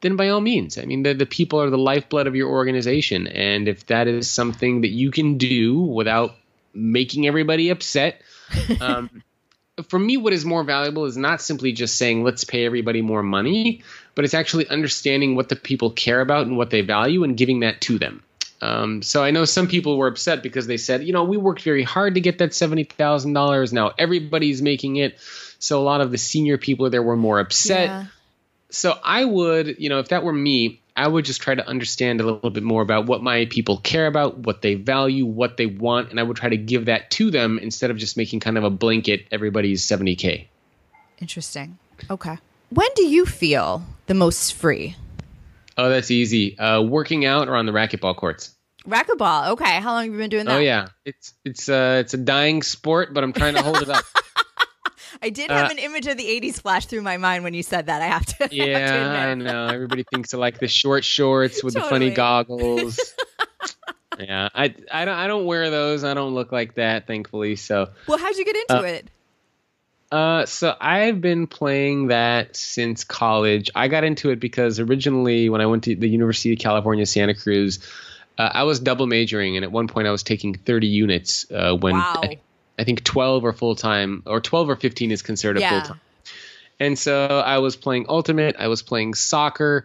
then 0.00 0.16
by 0.16 0.28
all 0.28 0.40
means. 0.40 0.78
I 0.78 0.84
mean, 0.84 1.02
the, 1.02 1.12
the 1.12 1.26
people 1.26 1.60
are 1.60 1.70
the 1.70 1.78
lifeblood 1.78 2.26
of 2.26 2.36
your 2.36 2.50
organization. 2.50 3.26
And 3.26 3.66
if 3.68 3.86
that 3.86 4.06
is 4.06 4.30
something 4.30 4.82
that 4.82 4.90
you 4.90 5.10
can 5.10 5.36
do 5.36 5.80
without 5.80 6.36
making 6.74 7.26
everybody 7.26 7.70
upset, 7.70 8.22
um, 8.80 9.22
for 9.88 9.98
me, 9.98 10.16
what 10.16 10.32
is 10.32 10.44
more 10.44 10.62
valuable 10.62 11.04
is 11.04 11.16
not 11.16 11.40
simply 11.40 11.72
just 11.72 11.96
saying, 11.96 12.22
let's 12.22 12.44
pay 12.44 12.64
everybody 12.64 13.02
more 13.02 13.22
money, 13.22 13.82
but 14.14 14.24
it's 14.24 14.34
actually 14.34 14.68
understanding 14.68 15.34
what 15.34 15.48
the 15.48 15.56
people 15.56 15.90
care 15.90 16.20
about 16.20 16.46
and 16.46 16.56
what 16.56 16.70
they 16.70 16.80
value 16.80 17.24
and 17.24 17.36
giving 17.36 17.60
that 17.60 17.80
to 17.82 17.98
them. 17.98 18.22
Um, 18.62 19.02
so 19.02 19.22
I 19.22 19.30
know 19.30 19.44
some 19.44 19.66
people 19.66 19.98
were 19.98 20.06
upset 20.06 20.42
because 20.42 20.66
they 20.66 20.76
said, 20.76 21.04
you 21.04 21.12
know, 21.12 21.24
we 21.24 21.36
worked 21.36 21.62
very 21.62 21.82
hard 21.82 22.14
to 22.14 22.20
get 22.20 22.38
that 22.38 22.54
seventy 22.54 22.84
thousand 22.84 23.34
dollars. 23.34 23.72
Now 23.72 23.92
everybody's 23.98 24.62
making 24.62 24.96
it, 24.96 25.18
so 25.58 25.80
a 25.80 25.82
lot 25.82 26.00
of 26.00 26.10
the 26.10 26.18
senior 26.18 26.56
people 26.56 26.88
there 26.88 27.02
were 27.02 27.16
more 27.16 27.40
upset. 27.40 27.88
Yeah. 27.88 28.06
So 28.70 28.98
I 29.04 29.24
would, 29.24 29.76
you 29.78 29.88
know, 29.88 29.98
if 29.98 30.08
that 30.08 30.24
were 30.24 30.32
me, 30.32 30.80
I 30.96 31.08
would 31.08 31.24
just 31.24 31.40
try 31.40 31.54
to 31.54 31.66
understand 31.66 32.20
a 32.20 32.24
little 32.24 32.50
bit 32.50 32.62
more 32.62 32.80
about 32.80 33.06
what 33.06 33.22
my 33.22 33.46
people 33.46 33.78
care 33.78 34.06
about, 34.06 34.38
what 34.38 34.62
they 34.62 34.74
value, 34.74 35.26
what 35.26 35.56
they 35.56 35.66
want, 35.66 36.10
and 36.10 36.20
I 36.20 36.22
would 36.22 36.36
try 36.36 36.48
to 36.48 36.56
give 36.56 36.84
that 36.84 37.10
to 37.12 37.30
them 37.30 37.58
instead 37.58 37.90
of 37.90 37.96
just 37.96 38.16
making 38.16 38.40
kind 38.40 38.56
of 38.56 38.64
a 38.64 38.70
blanket 38.70 39.26
everybody's 39.32 39.82
seventy 39.82 40.14
k. 40.14 40.48
Interesting. 41.20 41.78
Okay. 42.08 42.38
When 42.70 42.88
do 42.94 43.06
you 43.06 43.26
feel 43.26 43.84
the 44.06 44.14
most 44.14 44.54
free? 44.54 44.96
Oh, 45.76 45.88
that's 45.88 46.10
easy. 46.10 46.56
Uh, 46.58 46.82
working 46.82 47.24
out 47.24 47.48
or 47.48 47.56
on 47.56 47.66
the 47.66 47.72
racquetball 47.72 48.16
courts. 48.16 48.54
Racquetball. 48.86 49.50
Okay. 49.50 49.80
How 49.80 49.94
long 49.94 50.04
have 50.04 50.12
you 50.12 50.18
been 50.18 50.30
doing 50.30 50.44
that? 50.44 50.56
Oh 50.56 50.58
yeah, 50.58 50.88
it's 51.04 51.34
it's 51.44 51.68
uh 51.68 51.98
it's 52.00 52.14
a 52.14 52.18
dying 52.18 52.62
sport, 52.62 53.14
but 53.14 53.24
I'm 53.24 53.32
trying 53.32 53.54
to 53.54 53.62
hold 53.62 53.82
it 53.82 53.88
up. 53.88 54.04
I 55.24 55.30
did 55.30 55.50
have 55.50 55.70
uh, 55.70 55.72
an 55.72 55.78
image 55.78 56.06
of 56.06 56.18
the 56.18 56.24
'80s 56.24 56.60
flash 56.60 56.84
through 56.84 57.00
my 57.00 57.16
mind 57.16 57.44
when 57.44 57.54
you 57.54 57.62
said 57.62 57.86
that. 57.86 58.02
I 58.02 58.06
have 58.06 58.26
to. 58.26 58.48
Yeah, 58.54 58.78
have 58.78 58.90
to 58.90 59.18
I 59.18 59.34
know. 59.34 59.66
Everybody 59.68 60.04
thinks 60.04 60.34
of 60.34 60.38
like 60.38 60.58
the 60.58 60.68
short 60.68 61.02
shorts 61.02 61.64
with 61.64 61.74
totally. 61.74 61.88
the 61.88 61.90
funny 61.90 62.10
goggles. 62.10 63.00
yeah, 64.18 64.50
I 64.54 64.74
I 64.92 65.06
don't 65.06 65.14
I 65.14 65.26
don't 65.26 65.46
wear 65.46 65.70
those. 65.70 66.04
I 66.04 66.12
don't 66.12 66.34
look 66.34 66.52
like 66.52 66.74
that, 66.74 67.06
thankfully. 67.06 67.56
So. 67.56 67.88
Well, 68.06 68.18
how'd 68.18 68.36
you 68.36 68.44
get 68.44 68.56
into 68.56 68.78
uh, 68.78 68.82
it? 68.82 69.10
Uh, 70.12 70.44
so 70.44 70.76
I've 70.78 71.22
been 71.22 71.46
playing 71.46 72.08
that 72.08 72.54
since 72.54 73.02
college. 73.02 73.70
I 73.74 73.88
got 73.88 74.04
into 74.04 74.28
it 74.28 74.40
because 74.40 74.78
originally, 74.78 75.48
when 75.48 75.62
I 75.62 75.66
went 75.66 75.84
to 75.84 75.96
the 75.96 76.08
University 76.08 76.52
of 76.52 76.58
California, 76.58 77.06
Santa 77.06 77.34
Cruz, 77.34 77.78
uh, 78.36 78.50
I 78.52 78.64
was 78.64 78.78
double 78.78 79.06
majoring, 79.06 79.56
and 79.56 79.64
at 79.64 79.72
one 79.72 79.88
point 79.88 80.06
I 80.06 80.10
was 80.10 80.22
taking 80.22 80.54
30 80.54 80.86
units. 80.86 81.50
Uh, 81.50 81.74
when 81.74 81.94
wow. 81.94 82.20
I, 82.22 82.40
I, 82.78 82.84
think 82.84 83.04
12 83.04 83.44
are 83.44 83.52
full 83.52 83.76
time, 83.76 84.22
or 84.26 84.40
12 84.40 84.70
or 84.70 84.76
15 84.76 85.10
is 85.10 85.22
considered 85.22 85.60
yeah. 85.60 85.70
full 85.70 85.88
time. 85.88 86.00
And 86.80 86.98
so 86.98 87.26
I 87.26 87.58
was 87.58 87.76
playing 87.76 88.06
ultimate. 88.08 88.56
I 88.58 88.68
was 88.68 88.82
playing 88.82 89.14
soccer, 89.14 89.84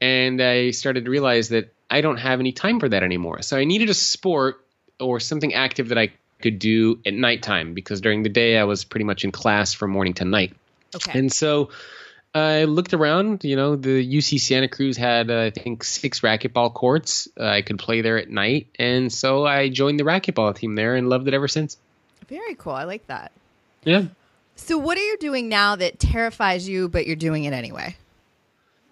and 0.00 0.40
I 0.40 0.70
started 0.70 1.04
to 1.04 1.10
realize 1.10 1.50
that 1.50 1.72
I 1.90 2.00
don't 2.00 2.16
have 2.16 2.40
any 2.40 2.52
time 2.52 2.80
for 2.80 2.88
that 2.88 3.02
anymore. 3.02 3.42
So 3.42 3.56
I 3.56 3.64
needed 3.64 3.88
a 3.88 3.94
sport 3.94 4.64
or 5.00 5.20
something 5.20 5.54
active 5.54 5.88
that 5.88 5.98
I 5.98 6.12
could 6.42 6.58
do 6.58 6.98
at 7.06 7.14
nighttime 7.14 7.74
because 7.74 8.00
during 8.00 8.22
the 8.22 8.28
day 8.28 8.58
I 8.58 8.64
was 8.64 8.84
pretty 8.84 9.04
much 9.04 9.24
in 9.24 9.32
class 9.32 9.72
from 9.72 9.90
morning 9.90 10.14
to 10.14 10.24
night. 10.24 10.54
Okay. 10.94 11.18
And 11.18 11.32
so 11.32 11.70
I 12.34 12.64
looked 12.64 12.94
around. 12.94 13.44
You 13.44 13.56
know, 13.56 13.76
the 13.76 14.04
UC 14.04 14.40
Santa 14.40 14.68
Cruz 14.68 14.96
had 14.96 15.30
uh, 15.30 15.40
I 15.40 15.50
think 15.50 15.84
six 15.84 16.20
racquetball 16.20 16.74
courts. 16.74 17.28
Uh, 17.38 17.44
I 17.44 17.62
could 17.62 17.78
play 17.78 18.00
there 18.00 18.18
at 18.18 18.28
night, 18.28 18.66
and 18.78 19.12
so 19.12 19.46
I 19.46 19.68
joined 19.68 20.00
the 20.00 20.04
racquetball 20.04 20.54
team 20.56 20.74
there 20.74 20.96
and 20.96 21.08
loved 21.08 21.28
it 21.28 21.34
ever 21.34 21.48
since. 21.48 21.76
Very 22.28 22.54
cool. 22.54 22.72
I 22.72 22.84
like 22.84 23.06
that. 23.06 23.32
Yeah. 23.84 24.06
So, 24.56 24.78
what 24.78 24.96
are 24.96 25.02
you 25.02 25.16
doing 25.18 25.48
now 25.48 25.76
that 25.76 25.98
terrifies 25.98 26.68
you, 26.68 26.88
but 26.88 27.06
you're 27.06 27.16
doing 27.16 27.44
it 27.44 27.52
anyway? 27.52 27.96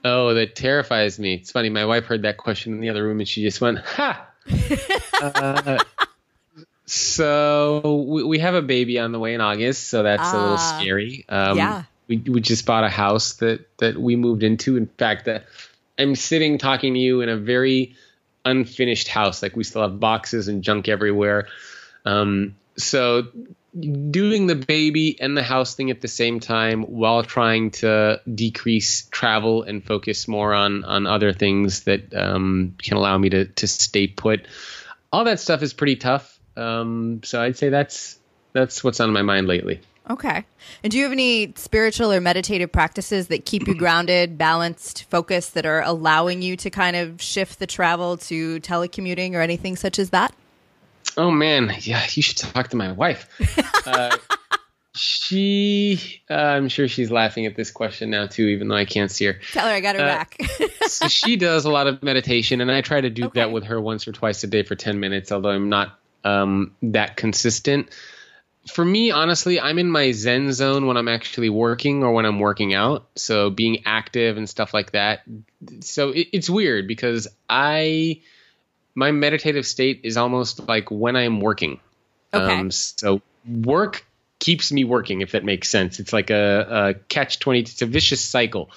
Oh, 0.05 0.35
that 0.35 0.57
terrifies 0.57 1.19
me. 1.19 1.35
It's 1.35 1.53
funny. 1.53 1.71
My 1.71 1.85
wife 1.85 2.05
heard 2.07 2.23
that 2.23 2.37
question 2.37 2.75
in 2.75 2.81
the 2.81 2.91
other 2.91 3.05
room, 3.05 3.21
and 3.21 3.29
she 3.29 3.43
just 3.43 3.61
went, 3.61 3.79
"Ha." 3.79 4.27
uh, 5.23 5.79
so 6.87 8.05
we, 8.09 8.25
we 8.25 8.39
have 8.41 8.55
a 8.55 8.63
baby 8.63 8.99
on 8.99 9.13
the 9.13 9.19
way 9.19 9.35
in 9.35 9.41
August, 9.41 9.89
so 9.89 10.03
that's 10.03 10.35
uh, 10.35 10.37
a 10.37 10.39
little 10.39 10.57
ah. 10.59 10.79
scary. 10.79 11.25
Um, 11.29 11.57
yeah. 11.57 11.85
We, 12.09 12.19
we 12.19 12.41
just 12.41 12.67
bought 12.67 12.85
a 12.85 12.91
house 12.91 13.35
that, 13.35 13.67
that 13.79 13.97
we 13.97 14.17
moved 14.17 14.43
into. 14.43 14.77
In 14.77 14.87
fact, 14.87 15.27
that 15.27 15.45
I'm 15.99 16.17
sitting 16.17 16.59
talking 16.59 16.95
to 16.95 17.01
you 17.01 17.21
in 17.21 17.29
a 17.29 17.37
very 17.37 17.95
unfinished 18.45 19.07
house. 19.07 19.43
Like 19.43 19.55
we 19.55 19.63
still 19.63 19.83
have 19.83 20.01
boxes 20.01 20.49
and 20.49 20.63
junk 20.63 20.89
everywhere. 20.89 21.47
Um, 22.05 22.57
so 22.77 23.27
doing 23.79 24.47
the 24.47 24.55
baby 24.55 25.19
and 25.21 25.37
the 25.37 25.43
house 25.43 25.75
thing 25.75 25.91
at 25.91 26.01
the 26.01 26.09
same 26.09 26.41
time 26.41 26.83
while 26.83 27.23
trying 27.23 27.71
to 27.71 28.21
decrease 28.33 29.07
travel 29.07 29.63
and 29.63 29.85
focus 29.85 30.29
more 30.29 30.53
on 30.53 30.85
on 30.85 31.07
other 31.07 31.33
things 31.33 31.85
that 31.85 32.15
um, 32.15 32.75
can 32.83 32.97
allow 32.97 33.17
me 33.17 33.31
to 33.31 33.47
to 33.47 33.67
stay 33.67 34.07
put. 34.07 34.47
All 35.13 35.25
that 35.25 35.41
stuff 35.41 35.63
is 35.63 35.73
pretty 35.73 35.97
tough. 35.97 36.39
Um, 36.57 37.23
so 37.25 37.41
I'd 37.41 37.57
say 37.57 37.71
that's 37.71 38.19
that's 38.53 38.85
what's 38.85 39.01
on 39.01 39.13
my 39.13 39.23
mind 39.23 39.49
lately. 39.49 39.81
Okay. 40.11 40.45
And 40.83 40.91
do 40.91 40.99
you 40.99 41.05
have 41.05 41.13
any 41.13 41.53
spiritual 41.57 42.13
or 42.13 42.21
meditative 42.21 42.73
practices 42.73 43.29
that 43.29 43.47
keep 43.47 43.69
you 43.69 43.75
grounded, 43.79 44.37
balanced, 44.37 45.05
focused, 45.05 45.55
that 45.55 45.65
are 45.65 45.81
allowing 45.83 46.43
you 46.43 46.57
to 46.57 46.71
kind 46.71 46.97
of 46.97 47.23
shift 47.23 47.61
the 47.61 47.69
travel 47.69 48.17
to 48.17 48.61
telecommuting 48.61 49.35
or 49.35 49.41
anything 49.41 49.77
such 49.77 49.99
as 49.99 50.11
that? 50.11 50.35
Oh 51.17 51.31
man, 51.31 51.75
yeah, 51.81 52.05
you 52.13 52.23
should 52.23 52.39
talk 52.39 52.69
to 52.69 52.77
my 52.77 52.93
wife. 52.93 53.29
Uh, 53.87 54.17
she, 54.95 56.23
uh, 56.31 56.35
I'm 56.35 56.69
sure 56.69 56.89
she's 56.89 57.11
laughing 57.11 57.47
at 57.47 57.57
this 57.57 57.71
question 57.71 58.11
now 58.11 58.27
too, 58.27 58.47
even 58.47 58.69
though 58.69 58.77
I 58.77 58.85
can't 58.85 59.11
see 59.11 59.27
her. 59.27 59.39
Tell 59.53 59.67
her 59.67 59.73
I 59.73 59.81
got 59.81 59.97
her 59.97 60.03
uh, 60.03 60.07
back. 60.07 60.41
so 60.87 61.09
she 61.09 61.37
does 61.37 61.65
a 61.65 61.71
lot 61.71 61.87
of 61.87 62.03
meditation, 62.03 62.61
and 62.61 62.71
I 62.71 62.81
try 62.81 63.01
to 63.01 63.11
do 63.11 63.27
okay. 63.27 63.41
that 63.41 63.53
with 63.53 63.65
her 63.65 63.81
once 63.81 64.07
or 64.07 64.13
twice 64.13 64.43
a 64.45 64.47
day 64.47 64.63
for 64.63 64.75
10 64.75 65.01
minutes, 65.01 65.33
although 65.33 65.51
I'm 65.51 65.69
not 65.69 65.99
um, 66.25 66.75
that 66.83 67.17
consistent. 67.17 67.91
For 68.69 68.85
me, 68.85 69.11
honestly, 69.11 69.59
I'm 69.61 69.79
in 69.79 69.91
my 69.91 70.13
Zen 70.13 70.53
zone 70.53 70.87
when 70.87 70.97
I'm 70.97 71.09
actually 71.09 71.49
working 71.49 72.05
or 72.05 72.13
when 72.13 72.25
I'm 72.25 72.39
working 72.39 72.75
out. 72.75 73.09
So 73.17 73.51
being 73.51 73.83
active 73.87 74.37
and 74.37 74.49
stuff 74.49 74.73
like 74.73 74.93
that. 74.93 75.23
So 75.81 76.11
it, 76.11 76.29
it's 76.33 76.49
weird 76.49 76.87
because 76.87 77.27
I 77.51 78.21
my 78.95 79.11
meditative 79.11 79.67
state 79.67 80.01
is 80.05 80.17
almost 80.17 80.69
like 80.69 80.91
when 80.91 81.17
I'm 81.17 81.41
working. 81.41 81.81
Okay. 82.35 82.61
Um, 82.61 82.71
so 82.71 83.23
work 83.47 84.05
keeps 84.39 84.73
me 84.73 84.85
working, 84.85 85.21
if 85.21 85.33
that 85.33 85.45
makes 85.45 85.69
sense. 85.69 86.01
It's 86.01 86.13
like 86.13 86.31
a, 86.31 86.67
a 86.71 86.95
catch 87.09 87.39
20, 87.39 87.61
it's 87.61 87.83
a 87.83 87.87
vicious 87.87 88.21
cycle. 88.21 88.71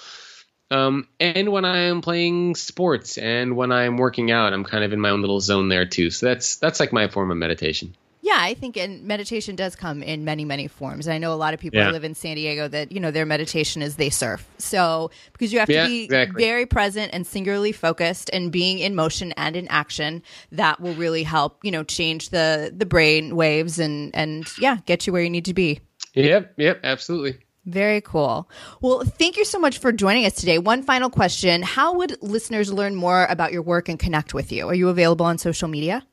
Um, 0.70 1.08
and 1.20 1.50
when 1.50 1.64
I 1.64 1.82
am 1.82 2.00
playing 2.00 2.56
sports 2.56 3.18
and 3.18 3.56
when 3.56 3.70
I'm 3.70 3.96
working 3.96 4.30
out, 4.30 4.52
I'm 4.52 4.64
kind 4.64 4.82
of 4.82 4.92
in 4.92 5.00
my 5.00 5.10
own 5.10 5.20
little 5.20 5.40
zone 5.40 5.68
there 5.68 5.86
too. 5.86 6.10
So 6.10 6.26
that's 6.26 6.56
that's 6.56 6.80
like 6.80 6.92
my 6.92 7.08
form 7.08 7.30
of 7.30 7.36
meditation. 7.36 7.94
Yeah, 8.26 8.38
I 8.40 8.54
think 8.54 8.76
and 8.76 9.04
meditation 9.04 9.54
does 9.54 9.76
come 9.76 10.02
in 10.02 10.24
many, 10.24 10.44
many 10.44 10.66
forms. 10.66 11.06
And 11.06 11.14
I 11.14 11.18
know 11.18 11.32
a 11.32 11.38
lot 11.38 11.54
of 11.54 11.60
people 11.60 11.78
yeah. 11.78 11.86
who 11.86 11.92
live 11.92 12.02
in 12.02 12.16
San 12.16 12.34
Diego 12.34 12.66
that, 12.66 12.90
you 12.90 12.98
know, 12.98 13.12
their 13.12 13.24
meditation 13.24 13.82
is 13.82 13.94
they 13.94 14.10
surf. 14.10 14.44
So 14.58 15.12
because 15.30 15.52
you 15.52 15.60
have 15.60 15.68
to 15.68 15.86
be 15.86 16.06
exactly. 16.06 16.42
very 16.42 16.66
present 16.66 17.14
and 17.14 17.24
singularly 17.24 17.70
focused 17.70 18.28
and 18.32 18.50
being 18.50 18.80
in 18.80 18.96
motion 18.96 19.30
and 19.36 19.54
in 19.54 19.68
action, 19.68 20.24
that 20.50 20.80
will 20.80 20.94
really 20.94 21.22
help, 21.22 21.64
you 21.64 21.70
know, 21.70 21.84
change 21.84 22.30
the 22.30 22.74
the 22.76 22.84
brain 22.84 23.36
waves 23.36 23.78
and 23.78 24.12
and 24.12 24.44
yeah, 24.58 24.78
get 24.86 25.06
you 25.06 25.12
where 25.12 25.22
you 25.22 25.30
need 25.30 25.44
to 25.44 25.54
be. 25.54 25.78
Yep, 26.14 26.54
yep, 26.56 26.80
absolutely. 26.82 27.38
Very 27.64 28.00
cool. 28.00 28.50
Well, 28.80 29.04
thank 29.04 29.36
you 29.36 29.44
so 29.44 29.60
much 29.60 29.78
for 29.78 29.92
joining 29.92 30.26
us 30.26 30.34
today. 30.34 30.58
One 30.58 30.82
final 30.82 31.10
question 31.10 31.62
How 31.62 31.94
would 31.94 32.20
listeners 32.22 32.72
learn 32.72 32.96
more 32.96 33.24
about 33.26 33.52
your 33.52 33.62
work 33.62 33.88
and 33.88 34.00
connect 34.00 34.34
with 34.34 34.50
you? 34.50 34.66
Are 34.66 34.74
you 34.74 34.88
available 34.88 35.26
on 35.26 35.38
social 35.38 35.68
media? 35.68 36.04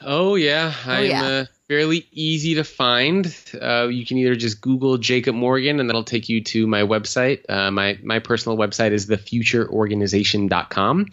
Oh 0.00 0.36
yeah, 0.36 0.72
Oh, 0.86 0.90
I'm 0.92 1.06
yeah. 1.10 1.22
Uh, 1.24 1.44
fairly 1.66 2.06
easy 2.12 2.54
to 2.54 2.64
find. 2.64 3.34
Uh, 3.60 3.88
you 3.88 4.06
can 4.06 4.16
either 4.18 4.36
just 4.36 4.60
Google 4.60 4.96
Jacob 4.98 5.34
Morgan, 5.34 5.80
and 5.80 5.88
that'll 5.88 6.04
take 6.04 6.28
you 6.28 6.42
to 6.44 6.66
my 6.66 6.82
website. 6.82 7.40
Uh, 7.48 7.70
my 7.70 7.98
my 8.02 8.18
personal 8.18 8.56
website 8.56 8.92
is 8.92 9.06
thefutureorganization.com. 9.08 11.06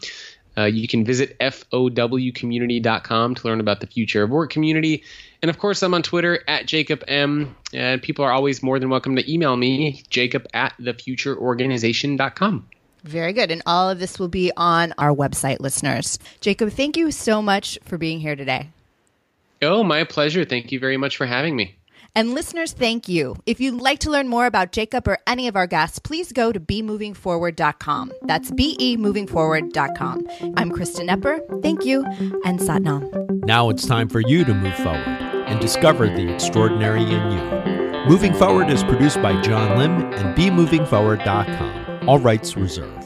Uh, 0.57 0.63
you 0.63 0.87
can 0.87 1.03
visit 1.03 1.37
fowcommunity.com 1.39 3.35
to 3.35 3.47
learn 3.47 3.59
about 3.59 3.81
the 3.81 3.87
future 3.87 4.23
of 4.23 4.29
work 4.29 4.49
community. 4.49 5.03
And 5.41 5.49
of 5.49 5.57
course, 5.59 5.83
I'm 5.83 5.93
on 5.93 6.01
Twitter 6.01 6.41
at 6.47 6.65
Jacob 6.65 7.03
M. 7.09 7.55
And 7.73 8.01
people 8.01 8.23
are 8.23 8.31
always 8.31 8.63
more 8.63 8.79
than 8.79 8.89
welcome 8.89 9.17
to 9.17 9.31
email 9.31 9.57
me, 9.57 10.01
jacob 10.09 10.47
at 10.53 10.73
thefutureorganization.com. 10.79 12.69
Very 13.03 13.33
good. 13.33 13.51
And 13.51 13.61
all 13.65 13.89
of 13.89 13.99
this 13.99 14.17
will 14.17 14.29
be 14.29 14.51
on 14.55 14.93
our 14.97 15.13
website, 15.13 15.59
listeners. 15.59 16.17
Jacob, 16.39 16.71
thank 16.71 16.95
you 16.95 17.11
so 17.11 17.41
much 17.41 17.77
for 17.83 17.97
being 17.97 18.19
here 18.21 18.35
today. 18.37 18.69
Oh, 19.61 19.83
my 19.83 20.03
pleasure. 20.03 20.45
Thank 20.45 20.71
you 20.71 20.79
very 20.79 20.97
much 20.97 21.17
for 21.17 21.25
having 21.25 21.55
me. 21.55 21.77
And 22.17 22.33
listeners, 22.33 22.71
thank 22.71 23.09
you. 23.09 23.35
If 23.45 23.59
you'd 23.59 23.81
like 23.81 23.99
to 23.99 24.09
learn 24.09 24.29
more 24.29 24.45
about 24.45 24.71
Jacob 24.71 25.05
or 25.05 25.19
any 25.27 25.49
of 25.49 25.57
our 25.57 25.67
guests, 25.67 25.99
please 25.99 26.31
go 26.31 26.53
to 26.53 26.59
bemovingforward.com. 26.61 28.13
That's 28.21 28.51
bemovingforward.com. 28.51 30.27
I'm 30.55 30.71
Kristen 30.71 31.07
Epper. 31.07 31.61
Thank 31.61 31.83
you, 31.83 32.05
and 32.45 32.59
Satnam. 32.59 33.45
Now 33.45 33.69
it's 33.69 33.85
time 33.85 34.07
for 34.07 34.21
you 34.21 34.45
to 34.45 34.53
move 34.53 34.75
forward 34.75 35.05
and 35.05 35.59
discover 35.59 36.07
the 36.07 36.33
extraordinary 36.33 37.03
in 37.03 37.31
you. 37.31 37.65
Moving 38.07 38.33
Forward 38.33 38.69
is 38.69 38.83
produced 38.83 39.21
by 39.21 39.41
John 39.41 39.77
Lim 39.77 40.13
and 40.13 40.37
BeMovingForward.com. 40.37 42.07
All 42.07 42.19
rights 42.19 42.55
reserved. 42.55 43.04